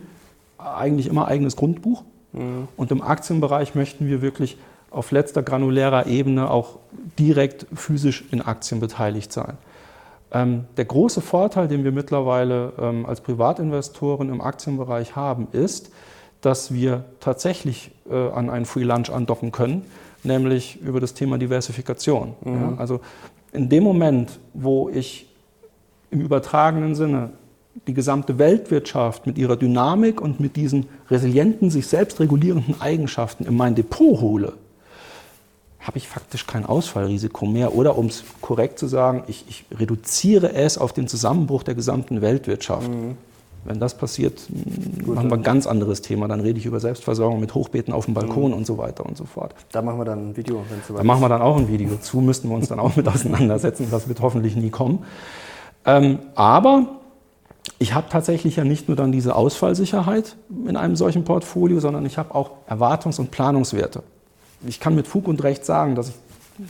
[0.59, 2.03] eigentlich immer eigenes Grundbuch.
[2.33, 2.69] Mhm.
[2.77, 4.57] Und im Aktienbereich möchten wir wirklich
[4.91, 6.79] auf letzter granulärer Ebene auch
[7.19, 9.57] direkt physisch in Aktien beteiligt sein.
[10.33, 15.93] Ähm, der große Vorteil, den wir mittlerweile ähm, als Privatinvestoren im Aktienbereich haben, ist,
[16.41, 19.85] dass wir tatsächlich äh, an einen Free Lunch andocken können,
[20.25, 22.35] nämlich über das Thema Diversifikation.
[22.45, 22.55] Mhm.
[22.55, 23.01] Ja, also
[23.53, 25.29] in dem Moment, wo ich
[26.11, 27.31] im übertragenen Sinne
[27.87, 33.57] die gesamte Weltwirtschaft mit ihrer Dynamik und mit diesen resilienten, sich selbst regulierenden Eigenschaften in
[33.57, 34.55] mein Depot hole,
[35.83, 37.75] habe ich faktisch kein Ausfallrisiko mehr.
[37.75, 42.21] Oder um es korrekt zu sagen, ich, ich, reduziere es auf den Zusammenbruch der gesamten
[42.23, 42.89] Weltwirtschaft.
[42.89, 43.17] Mhm.
[43.65, 44.43] Wenn das passiert,
[45.05, 46.27] Gut, machen wir ein ganz anderes Thema.
[46.27, 48.59] Dann rede ich über Selbstversorgung mit Hochbeeten auf dem Balkon mhm.
[48.59, 49.55] und so weiter und so fort.
[49.73, 51.69] Da machen wir dann ein Video, wenn es soweit Da machen wir dann auch ein
[51.69, 53.89] Video zu, müssten wir uns dann auch mit auseinandersetzen.
[53.91, 55.05] Das wird hoffentlich nie kommen.
[55.85, 56.87] Ähm, aber
[57.79, 62.19] ich habe tatsächlich ja nicht nur dann diese Ausfallsicherheit in einem solchen Portfolio, sondern ich
[62.19, 64.03] habe auch Erwartungs- und Planungswerte
[64.67, 66.15] ich kann mit Fug und Recht sagen, dass ich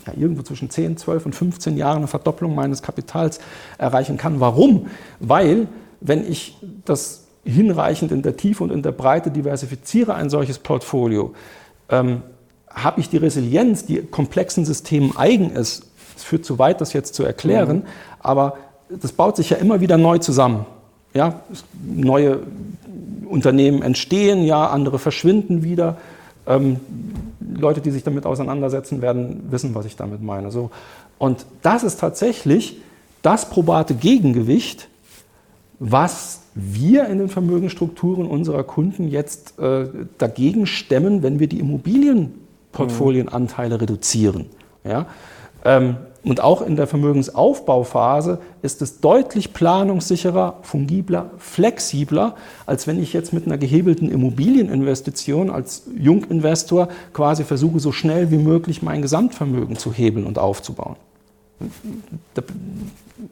[0.07, 3.41] ja, irgendwo zwischen 10, 12 und 15 Jahren eine Verdopplung meines Kapitals
[3.79, 4.41] erreichen kann.
[4.41, 4.87] Warum?
[5.21, 5.69] Weil,
[6.01, 11.35] wenn ich das hinreichend in der Tiefe und in der Breite diversifiziere, ein solches Portfolio,
[11.89, 12.23] ähm,
[12.71, 15.87] habe ich die Resilienz, die komplexen Systemen eigen ist.
[16.17, 17.87] Es führt zu weit, das jetzt zu erklären, mhm.
[18.21, 18.57] aber
[18.89, 20.67] das baut sich ja immer wieder neu zusammen.
[21.15, 21.43] Ja,
[21.83, 22.41] neue
[23.29, 25.99] Unternehmen entstehen, ja, andere verschwinden wieder.
[26.47, 26.81] Ähm,
[27.59, 30.51] Leute, die sich damit auseinandersetzen werden, wissen, was ich damit meine.
[30.51, 30.71] So.
[31.19, 32.83] Und das ist tatsächlich
[33.23, 34.89] das probate Gegengewicht,
[35.79, 39.87] was wir in den Vermögensstrukturen unserer Kunden jetzt äh,
[40.19, 44.51] dagegen stemmen, wenn wir die Immobilienportfolienanteile reduzieren.
[44.85, 45.07] Ja?
[45.65, 53.13] Ähm, und auch in der Vermögensaufbauphase ist es deutlich planungssicherer, fungibler, flexibler, als wenn ich
[53.13, 59.77] jetzt mit einer gehebelten Immobilieninvestition als Junginvestor quasi versuche, so schnell wie möglich mein Gesamtvermögen
[59.77, 60.97] zu hebeln und aufzubauen.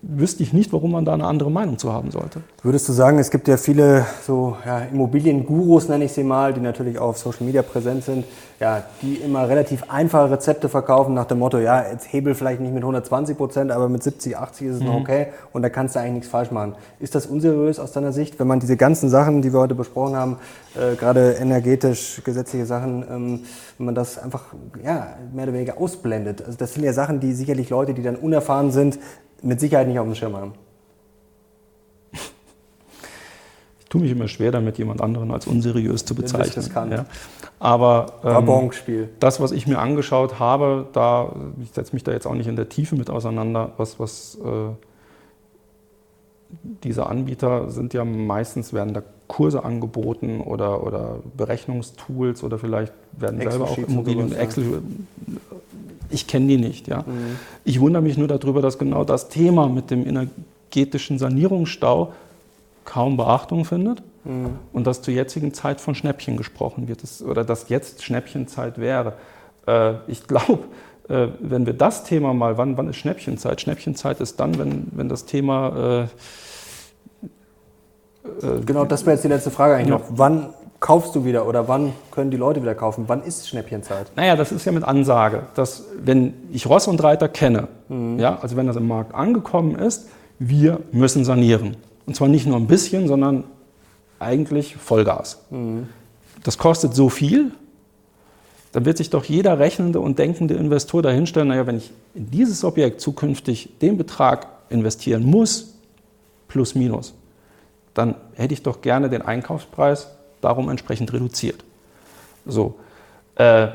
[0.02, 2.42] Wüsste ich nicht, warum man da eine andere Meinung zu haben sollte.
[2.62, 6.60] Würdest du sagen, es gibt ja viele so ja, Immobiliengurus, nenne ich sie mal, die
[6.60, 8.24] natürlich auch auf Social Media präsent sind,
[8.60, 12.74] ja, die immer relativ einfache Rezepte verkaufen nach dem Motto, ja, jetzt hebel vielleicht nicht
[12.74, 14.86] mit 120 Prozent, aber mit 70, 80 ist es mhm.
[14.86, 16.74] noch okay und da kannst du eigentlich nichts falsch machen.
[16.98, 20.14] Ist das unseriös aus deiner Sicht, wenn man diese ganzen Sachen, die wir heute besprochen
[20.14, 20.36] haben,
[20.74, 23.40] äh, gerade energetisch, gesetzliche Sachen, ähm,
[23.78, 24.44] wenn man das einfach
[24.84, 26.42] ja, mehr oder weniger ausblendet?
[26.44, 28.98] Also das sind ja Sachen, die sicherlich Leute, die dann unerfahren sind,
[29.42, 30.52] mit Sicherheit nicht auf dem Schirm haben.
[33.80, 36.92] Ich tue mich immer schwer damit, jemand anderen als unseriös zu bezeichnen.
[36.92, 37.06] Ja.
[37.58, 38.70] Aber ähm,
[39.18, 42.54] das, was ich mir angeschaut habe, da, ich setze mich da jetzt auch nicht in
[42.54, 44.70] der Tiefe mit auseinander, was, was äh,
[46.84, 53.40] diese Anbieter sind ja meistens, werden da Kurse angeboten oder, oder Berechnungstools oder vielleicht werden
[53.40, 54.82] selber auch Immobilien, Excel,
[56.10, 56.88] ich kenne die nicht.
[56.88, 57.02] Ja.
[57.02, 57.36] Mhm.
[57.64, 62.12] Ich wundere mich nur darüber, dass genau das Thema mit dem energetischen Sanierungsstau
[62.84, 64.02] kaum Beachtung findet.
[64.24, 64.58] Mhm.
[64.72, 69.12] Und dass zur jetzigen Zeit von Schnäppchen gesprochen wird das, oder dass jetzt Schnäppchenzeit wäre.
[69.68, 70.64] Äh, ich glaube,
[71.08, 73.60] äh, wenn wir das Thema mal, wann, wann ist Schnäppchenzeit?
[73.60, 76.02] Schnäppchenzeit ist dann, wenn, wenn das Thema.
[76.02, 76.08] Äh,
[78.24, 79.98] äh genau, das wäre jetzt die letzte Frage eigentlich ja.
[79.98, 80.04] noch.
[80.10, 80.50] Wann
[80.80, 83.04] kaufst du wieder oder wann können die Leute wieder kaufen?
[83.06, 84.10] Wann ist Schnäppchenzeit?
[84.16, 88.18] Naja, das ist ja mit Ansage, dass wenn ich Ross und Reiter kenne, mhm.
[88.18, 90.08] ja, also wenn das im Markt angekommen ist,
[90.38, 91.76] wir müssen sanieren.
[92.06, 93.44] Und zwar nicht nur ein bisschen, sondern
[94.18, 95.42] eigentlich Vollgas.
[95.50, 95.88] Mhm.
[96.42, 97.52] Das kostet so viel,
[98.72, 102.64] dann wird sich doch jeder rechnende und denkende Investor dahinstellen, naja, wenn ich in dieses
[102.64, 105.74] Objekt zukünftig den Betrag investieren muss,
[106.48, 107.14] plus minus,
[107.94, 110.08] dann hätte ich doch gerne den Einkaufspreis
[110.40, 111.64] darum entsprechend reduziert.
[112.46, 112.78] So.
[113.36, 113.68] Äh,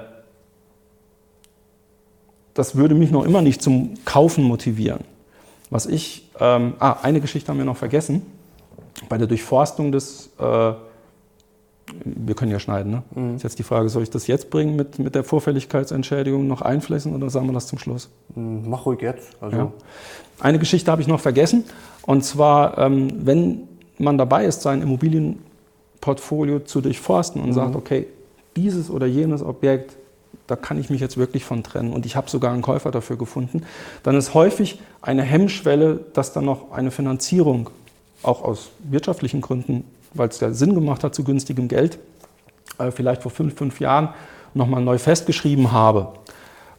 [2.54, 5.02] das würde mich noch immer nicht zum Kaufen motivieren.
[5.70, 8.22] Was ich, ähm, ah, eine Geschichte haben wir noch vergessen.
[9.10, 10.42] Bei der Durchforstung des, äh,
[12.04, 13.04] wir können ja schneiden, ne?
[13.14, 13.36] Mhm.
[13.36, 17.14] Ist jetzt die Frage, soll ich das jetzt bringen mit, mit der Vorfälligkeitsentschädigung noch einfließen
[17.14, 18.10] oder sagen wir das zum Schluss?
[18.36, 19.36] Mhm, mach ruhig jetzt.
[19.42, 19.58] Also.
[19.58, 19.72] Ja.
[20.40, 21.66] Eine Geschichte habe ich noch vergessen.
[22.04, 23.68] Und zwar, ähm, wenn
[23.98, 27.54] man dabei ist, sein Immobilienportfolio zu durchforsten und mhm.
[27.54, 28.08] sagt, okay,
[28.56, 29.96] dieses oder jenes Objekt,
[30.48, 33.18] da kann ich mich jetzt wirklich von trennen und ich habe sogar einen Käufer dafür
[33.18, 33.64] gefunden,
[34.04, 37.70] dann ist häufig eine Hemmschwelle, dass dann noch eine Finanzierung,
[38.24, 39.84] auch aus wirtschaftlichen Gründen,
[40.14, 42.00] weil es ja Sinn gemacht hat zu günstigem Geld,
[42.78, 44.10] äh, vielleicht vor fünf, fünf Jahren
[44.54, 46.14] nochmal neu festgeschrieben habe.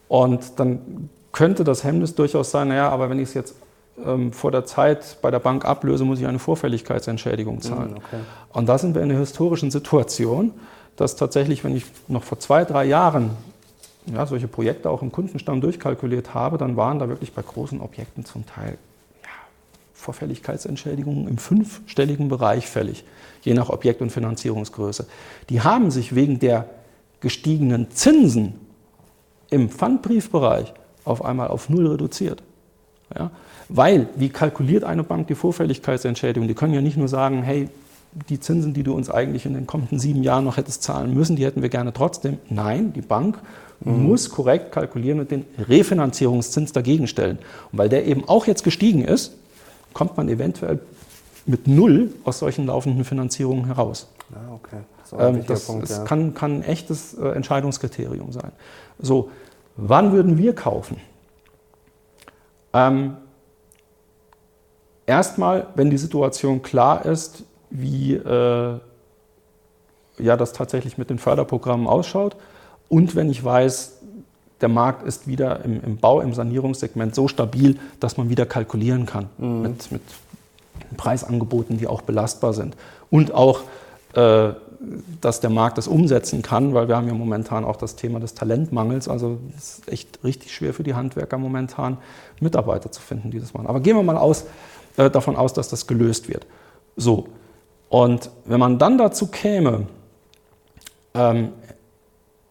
[0.07, 3.55] Und dann könnte das Hemmnis durchaus sein, naja, aber wenn ich es jetzt
[4.03, 7.93] ähm, vor der Zeit bei der Bank ablöse, muss ich eine Vorfälligkeitsentschädigung zahlen.
[7.93, 8.19] Mm, okay.
[8.53, 10.53] Und da sind wir in einer historischen Situation,
[10.95, 13.31] dass tatsächlich, wenn ich noch vor zwei, drei Jahren
[14.13, 18.25] ja, solche Projekte auch im Kundenstamm durchkalkuliert habe, dann waren da wirklich bei großen Objekten
[18.25, 18.77] zum Teil
[19.23, 19.29] ja,
[19.93, 23.03] Vorfälligkeitsentschädigungen im fünfstelligen Bereich fällig,
[23.43, 25.05] je nach Objekt- und Finanzierungsgröße.
[25.49, 26.69] Die haben sich wegen der
[27.19, 28.55] gestiegenen Zinsen
[29.49, 30.73] im Pfandbriefbereich
[31.03, 32.43] auf einmal auf null reduziert.
[33.15, 33.31] Ja?
[33.69, 36.47] Weil, wie kalkuliert eine Bank die Vorfälligkeitsentschädigung?
[36.47, 37.69] Die können ja nicht nur sagen, hey,
[38.29, 41.35] die Zinsen, die du uns eigentlich in den kommenden sieben Jahren noch hättest zahlen müssen,
[41.35, 42.37] die hätten wir gerne trotzdem.
[42.49, 43.37] Nein, die Bank
[43.81, 44.03] mhm.
[44.03, 47.39] muss korrekt kalkulieren und den Refinanzierungszins dagegen stellen.
[47.71, 49.33] Und weil der eben auch jetzt gestiegen ist,
[49.93, 50.79] kommt man eventuell
[51.45, 54.07] mit Null aus solchen laufenden Finanzierungen heraus.
[54.33, 54.77] Ah, okay.
[55.09, 56.03] Das, ähm, das, Punkt, ja.
[56.03, 58.51] kann, kann, ein echtes äh, Entscheidungskriterium sein.
[58.99, 59.31] So,
[59.77, 60.97] wann würden wir kaufen?
[62.73, 63.15] Ähm,
[65.07, 68.79] Erstmal, wenn die Situation klar ist, wie äh,
[70.19, 72.35] ja, das tatsächlich mit den Förderprogrammen ausschaut
[72.89, 73.93] und wenn ich weiß,
[74.61, 79.05] der Markt ist wieder im, im Bau, im Sanierungssegment so stabil, dass man wieder kalkulieren
[79.05, 79.61] kann mhm.
[79.61, 80.01] mit, mit
[80.95, 82.75] Preisangeboten, die auch belastbar sind.
[83.09, 83.61] Und auch,
[84.13, 84.49] äh,
[85.21, 88.33] dass der Markt das umsetzen kann, weil wir haben ja momentan auch das Thema des
[88.35, 89.07] Talentmangels.
[89.07, 91.97] Also es ist echt richtig schwer für die Handwerker momentan,
[92.39, 93.67] Mitarbeiter zu finden, die das machen.
[93.67, 94.45] Aber gehen wir mal aus,
[94.97, 96.45] äh, davon aus, dass das gelöst wird.
[96.95, 97.27] So.
[97.89, 99.87] Und wenn man dann dazu käme,
[101.13, 101.49] ähm,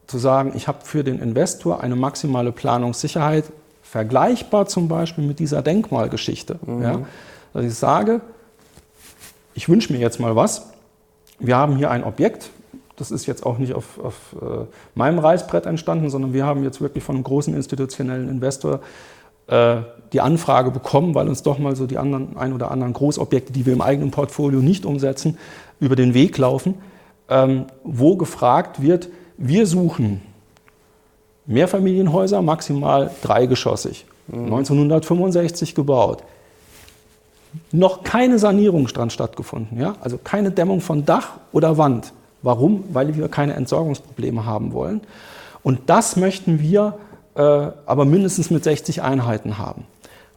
[0.06, 3.44] zu sagen, ich habe für den Investor eine maximale Planungssicherheit,
[3.82, 6.58] vergleichbar zum Beispiel mit dieser Denkmalgeschichte.
[6.64, 6.82] Mhm.
[6.82, 7.00] Ja,
[7.52, 8.20] dass ich sage,
[9.54, 10.70] ich wünsche mir jetzt mal was.
[11.38, 12.50] Wir haben hier ein Objekt,
[12.96, 16.80] das ist jetzt auch nicht auf, auf äh, meinem Reißbrett entstanden, sondern wir haben jetzt
[16.80, 18.80] wirklich von einem großen institutionellen Investor
[19.48, 19.76] äh,
[20.12, 23.66] die Anfrage bekommen, weil uns doch mal so die anderen, ein oder anderen Großobjekte, die
[23.66, 25.38] wir im eigenen Portfolio nicht umsetzen,
[25.80, 26.74] über den Weg laufen,
[27.28, 30.22] ähm, wo gefragt wird, wir suchen
[31.46, 34.44] Mehrfamilienhäuser, maximal dreigeschossig, mhm.
[34.44, 36.22] 1965 gebaut.
[37.72, 39.94] Noch keine Sanierung dran stattgefunden, ja?
[40.00, 42.12] also keine Dämmung von Dach oder Wand.
[42.42, 42.84] Warum?
[42.92, 45.00] Weil wir keine Entsorgungsprobleme haben wollen.
[45.62, 46.98] Und das möchten wir
[47.36, 49.84] aber mindestens mit 60 Einheiten haben.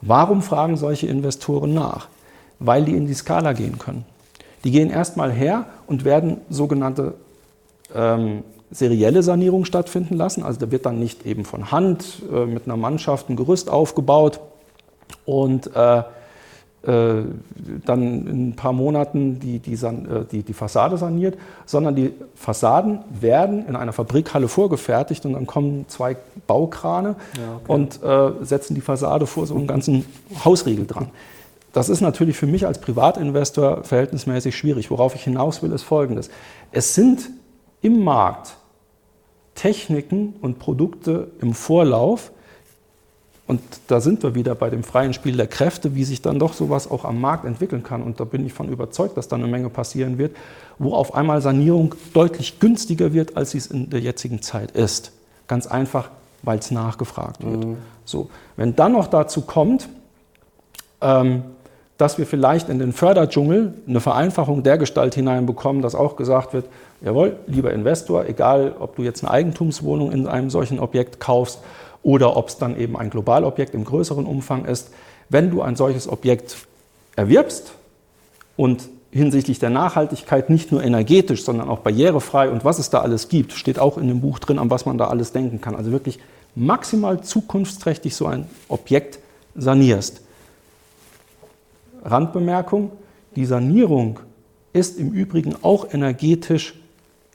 [0.01, 2.07] Warum fragen solche Investoren nach?
[2.59, 4.05] Weil die in die Skala gehen können.
[4.63, 7.13] Die gehen erstmal her und werden sogenannte
[7.95, 10.43] ähm, serielle Sanierung stattfinden lassen.
[10.43, 14.39] Also da wird dann nicht eben von Hand äh, mit einer Mannschaft ein Gerüst aufgebaut
[15.25, 16.03] und äh, äh,
[16.81, 22.99] dann in ein paar Monaten die, die, äh, die, die, Fassade saniert, sondern die Fassaden
[23.19, 26.15] werden in einer Fabrikhalle vorgefertigt und dann kommen zwei
[26.47, 27.71] Baukrane ja, okay.
[27.71, 30.05] und äh, setzen die Fassade vor so einen ganzen
[30.45, 31.09] Hausriegel dran.
[31.73, 34.89] Das ist natürlich für mich als Privatinvestor verhältnismäßig schwierig.
[34.89, 36.29] Worauf ich hinaus will, ist Folgendes.
[36.71, 37.29] Es sind
[37.81, 38.55] im Markt
[39.53, 42.31] Techniken und Produkte im Vorlauf,
[43.49, 46.53] und da sind wir wieder bei dem freien Spiel der Kräfte, wie sich dann doch
[46.53, 48.03] sowas auch am Markt entwickeln kann.
[48.03, 50.37] Und da bin ich von überzeugt, dass da eine Menge passieren wird,
[50.77, 55.13] wo auf einmal Sanierung deutlich günstiger wird, als sie es in der jetzigen Zeit ist.
[55.47, 56.11] Ganz einfach,
[56.43, 57.65] weil es nachgefragt wird.
[57.65, 57.77] Mhm.
[58.05, 59.89] So, wenn dann noch dazu kommt,
[61.01, 61.41] ähm,
[61.97, 66.65] dass wir vielleicht in den Förderdschungel eine Vereinfachung der Gestalt hineinbekommen, dass auch gesagt wird,
[67.01, 71.61] jawohl, lieber Investor, egal ob du jetzt eine Eigentumswohnung in einem solchen Objekt kaufst
[72.03, 74.91] oder ob es dann eben ein Globalobjekt im größeren Umfang ist,
[75.29, 76.57] wenn du ein solches Objekt
[77.15, 77.73] erwirbst
[78.55, 83.27] und hinsichtlich der Nachhaltigkeit nicht nur energetisch, sondern auch barrierefrei und was es da alles
[83.27, 85.75] gibt, steht auch in dem Buch drin, an was man da alles denken kann.
[85.75, 86.19] Also wirklich
[86.55, 89.19] maximal zukunftsträchtig so ein Objekt
[89.55, 90.21] sanierst
[92.03, 92.91] Randbemerkung,
[93.35, 94.19] die Sanierung
[94.73, 96.75] ist im Übrigen auch energetisch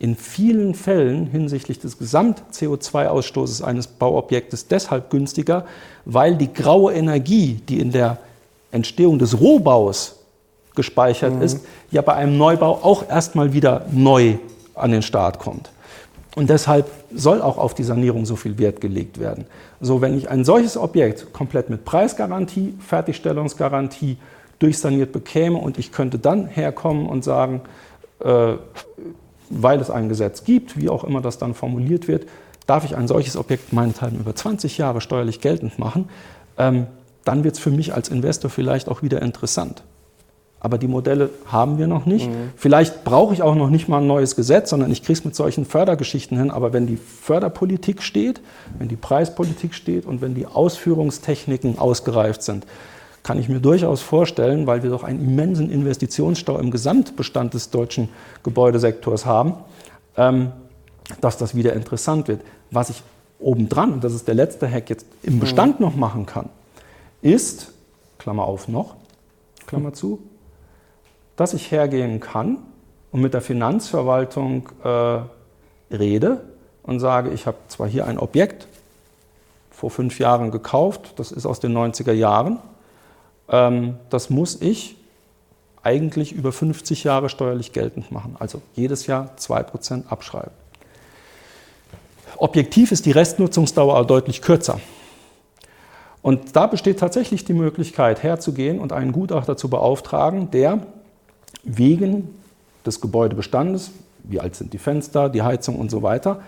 [0.05, 5.65] in vielen Fällen hinsichtlich des Gesamt-CO2-Ausstoßes eines Bauobjektes deshalb günstiger,
[6.05, 8.19] weil die graue Energie, die in der
[8.71, 10.17] Entstehung des Rohbaus
[10.75, 11.41] gespeichert mhm.
[11.41, 14.37] ist, ja bei einem Neubau auch erstmal wieder neu
[14.75, 15.71] an den Start kommt.
[16.37, 16.85] Und deshalb
[17.15, 19.47] soll auch auf die Sanierung so viel Wert gelegt werden.
[19.81, 24.19] So, wenn ich ein solches Objekt komplett mit Preisgarantie, Fertigstellungsgarantie
[24.59, 27.63] durchsaniert bekäme und ich könnte dann herkommen und sagen,
[28.23, 28.57] äh,
[29.63, 32.27] weil es ein Gesetz gibt, wie auch immer das dann formuliert wird,
[32.67, 36.09] darf ich ein solches Objekt meinethalben über 20 Jahre steuerlich geltend machen,
[36.59, 36.87] ähm,
[37.25, 39.83] dann wird es für mich als Investor vielleicht auch wieder interessant.
[40.61, 42.27] Aber die Modelle haben wir noch nicht.
[42.27, 42.53] Mhm.
[42.57, 45.35] Vielleicht brauche ich auch noch nicht mal ein neues Gesetz, sondern ich kriege es mit
[45.35, 46.51] solchen Fördergeschichten hin.
[46.51, 48.41] Aber wenn die Förderpolitik steht,
[48.79, 52.67] wenn die Preispolitik steht und wenn die Ausführungstechniken ausgereift sind,
[53.25, 58.11] kann ich mir durchaus vorstellen, weil wir doch einen immensen Investitionsstau im Gesamtbestand des deutschen
[58.45, 59.55] Gebäudesektors haben,
[60.16, 60.53] ähm,
[61.20, 62.43] dass das wieder interessant wird.
[62.70, 63.03] Was ich
[63.41, 65.87] obendran, und das ist der letzte Hack, jetzt im Bestand mhm.
[65.87, 66.51] noch machen kann,
[67.22, 67.72] ist,
[68.18, 68.95] Klammer auf noch,
[69.66, 70.22] Klammer zu,
[71.37, 72.59] dass ich hergehen kann
[73.11, 75.20] und mit der Finanzverwaltung äh,
[75.95, 76.43] rede
[76.83, 78.68] und sage, ich habe zwar hier ein Objekt
[79.70, 82.59] vor fünf Jahren gekauft, das ist aus den 90er Jahren,
[83.47, 84.97] das muss ich
[85.83, 88.37] eigentlich über 50 Jahre steuerlich geltend machen.
[88.39, 90.53] Also jedes Jahr 2% abschreiben.
[92.37, 94.81] Objektiv ist die Restnutzungsdauer deutlich kürzer.
[96.23, 100.87] Und da besteht tatsächlich die Möglichkeit, herzugehen und einen Gutachter zu beauftragen, der
[101.65, 102.35] wegen
[102.87, 103.91] des Gebäudebestandes,
[104.23, 106.43] wie alt sind die Fenster, die Heizung und so weiter,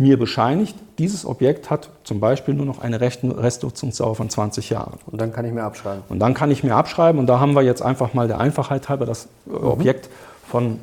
[0.00, 4.98] mir bescheinigt, dieses Objekt hat zum Beispiel nur noch eine Restnutzungsdauer von 20 Jahren.
[5.06, 6.02] Und dann kann ich mir abschreiben.
[6.08, 8.88] Und dann kann ich mir abschreiben und da haben wir jetzt einfach mal der Einfachheit
[8.88, 9.66] halber das äh, mhm.
[9.66, 10.08] Objekt
[10.48, 10.78] von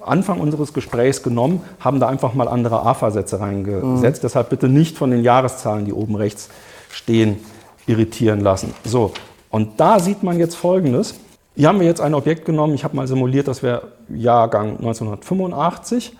[0.00, 4.22] Anfang unseres Gesprächs genommen, haben da einfach mal andere AFA-Sätze reingesetzt.
[4.22, 4.26] Mhm.
[4.26, 6.48] Deshalb bitte nicht von den Jahreszahlen, die oben rechts
[6.90, 7.38] stehen,
[7.86, 8.72] irritieren lassen.
[8.84, 9.12] So,
[9.50, 11.14] und da sieht man jetzt Folgendes.
[11.56, 16.16] Hier haben wir jetzt ein Objekt genommen, ich habe mal simuliert, das wäre Jahrgang 1985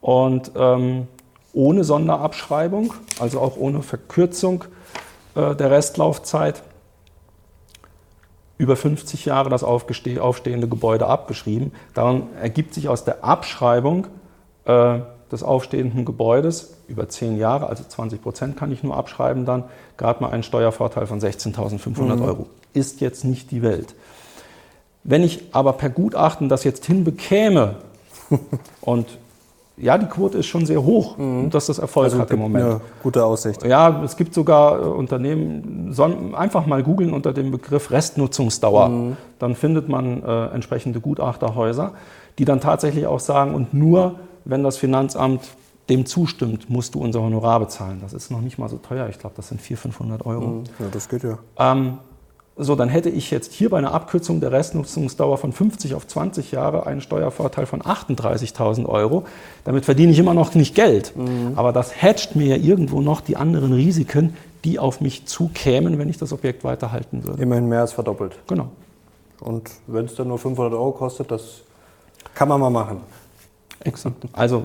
[0.00, 1.08] und ähm,
[1.52, 4.64] ohne Sonderabschreibung, also auch ohne Verkürzung
[5.34, 6.62] äh, der Restlaufzeit,
[8.58, 11.72] über 50 Jahre das aufstehende Gebäude abgeschrieben.
[11.94, 14.08] Daran ergibt sich aus der Abschreibung
[14.64, 14.98] äh,
[15.30, 19.64] des aufstehenden Gebäudes über 10 Jahre, also 20 Prozent kann ich nur abschreiben dann,
[19.96, 22.22] gerade mal einen Steuervorteil von 16.500 mhm.
[22.22, 22.46] Euro.
[22.72, 23.94] Ist jetzt nicht die Welt.
[25.04, 27.76] Wenn ich aber per Gutachten das jetzt hinbekäme
[28.80, 29.06] und
[29.80, 31.50] ja, die Quote ist schon sehr hoch, mhm.
[31.50, 32.64] dass das Erfolg also hat im Moment.
[32.64, 33.64] Eine gute Aussicht.
[33.64, 35.94] Ja, es gibt sogar äh, Unternehmen,
[36.34, 38.88] einfach mal googeln unter dem Begriff Restnutzungsdauer.
[38.88, 39.16] Mhm.
[39.38, 41.92] Dann findet man äh, entsprechende Gutachterhäuser,
[42.38, 45.42] die dann tatsächlich auch sagen, und nur wenn das Finanzamt
[45.88, 47.98] dem zustimmt, musst du unser Honorar bezahlen.
[48.02, 49.08] Das ist noch nicht mal so teuer.
[49.08, 50.46] Ich glaube, das sind 400, 500 Euro.
[50.46, 50.64] Mhm.
[50.78, 51.38] Ja, das geht ja.
[51.58, 51.98] Ähm,
[52.60, 56.50] so, dann hätte ich jetzt hier bei einer Abkürzung der Restnutzungsdauer von 50 auf 20
[56.50, 59.24] Jahre einen Steuervorteil von 38.000 Euro.
[59.64, 61.16] Damit verdiene ich immer noch nicht Geld.
[61.16, 61.52] Mhm.
[61.54, 66.08] Aber das hedgt mir ja irgendwo noch die anderen Risiken, die auf mich zukämen, wenn
[66.08, 67.40] ich das Objekt weiterhalten würde.
[67.40, 68.36] Immerhin mehr als verdoppelt.
[68.48, 68.70] Genau.
[69.38, 71.62] Und wenn es dann nur 500 Euro kostet, das
[72.34, 73.02] kann man mal machen.
[73.84, 74.16] Exakt.
[74.32, 74.64] Also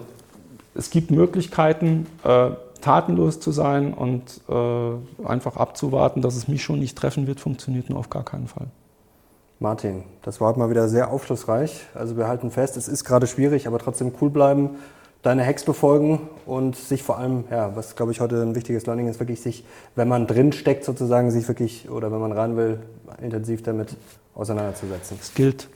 [0.73, 2.49] es gibt Möglichkeiten, äh,
[2.83, 7.89] tatenlos zu sein und äh, einfach abzuwarten, dass es mich schon nicht treffen wird, funktioniert
[7.89, 8.67] nur auf gar keinen Fall.
[9.59, 11.85] Martin, das war mal wieder sehr aufschlussreich.
[11.93, 14.71] Also wir halten fest, es ist gerade schwierig, aber trotzdem cool bleiben,
[15.21, 19.07] deine Hacks befolgen und sich vor allem, ja, was glaube ich heute ein wichtiges Learning
[19.07, 19.63] ist, wirklich sich,
[19.95, 22.81] wenn man drin steckt sozusagen, sich wirklich oder wenn man ran will,
[23.21, 23.95] intensiv damit
[24.35, 25.17] auseinanderzusetzen.
[25.21, 25.69] Es gilt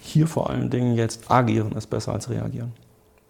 [0.00, 2.72] hier vor allen Dingen jetzt agieren ist besser als reagieren.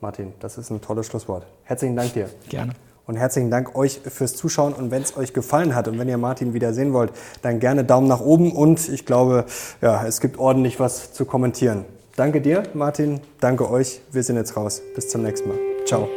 [0.03, 1.47] Martin, das ist ein tolles Schlusswort.
[1.65, 2.29] Herzlichen Dank dir.
[2.51, 2.75] Gerne.
[3.07, 4.73] Und herzlichen Dank euch fürs Zuschauen.
[4.73, 7.85] Und wenn es euch gefallen hat und wenn ihr Martin wieder sehen wollt, dann gerne
[7.85, 8.53] Daumen nach oben.
[8.53, 9.45] Und ich glaube,
[9.81, 11.85] ja, es gibt ordentlich was zu kommentieren.
[12.17, 13.21] Danke dir, Martin.
[13.41, 14.01] Danke euch.
[14.11, 14.83] Wir sind jetzt raus.
[14.95, 15.59] Bis zum nächsten Mal.
[15.85, 16.09] Ciao.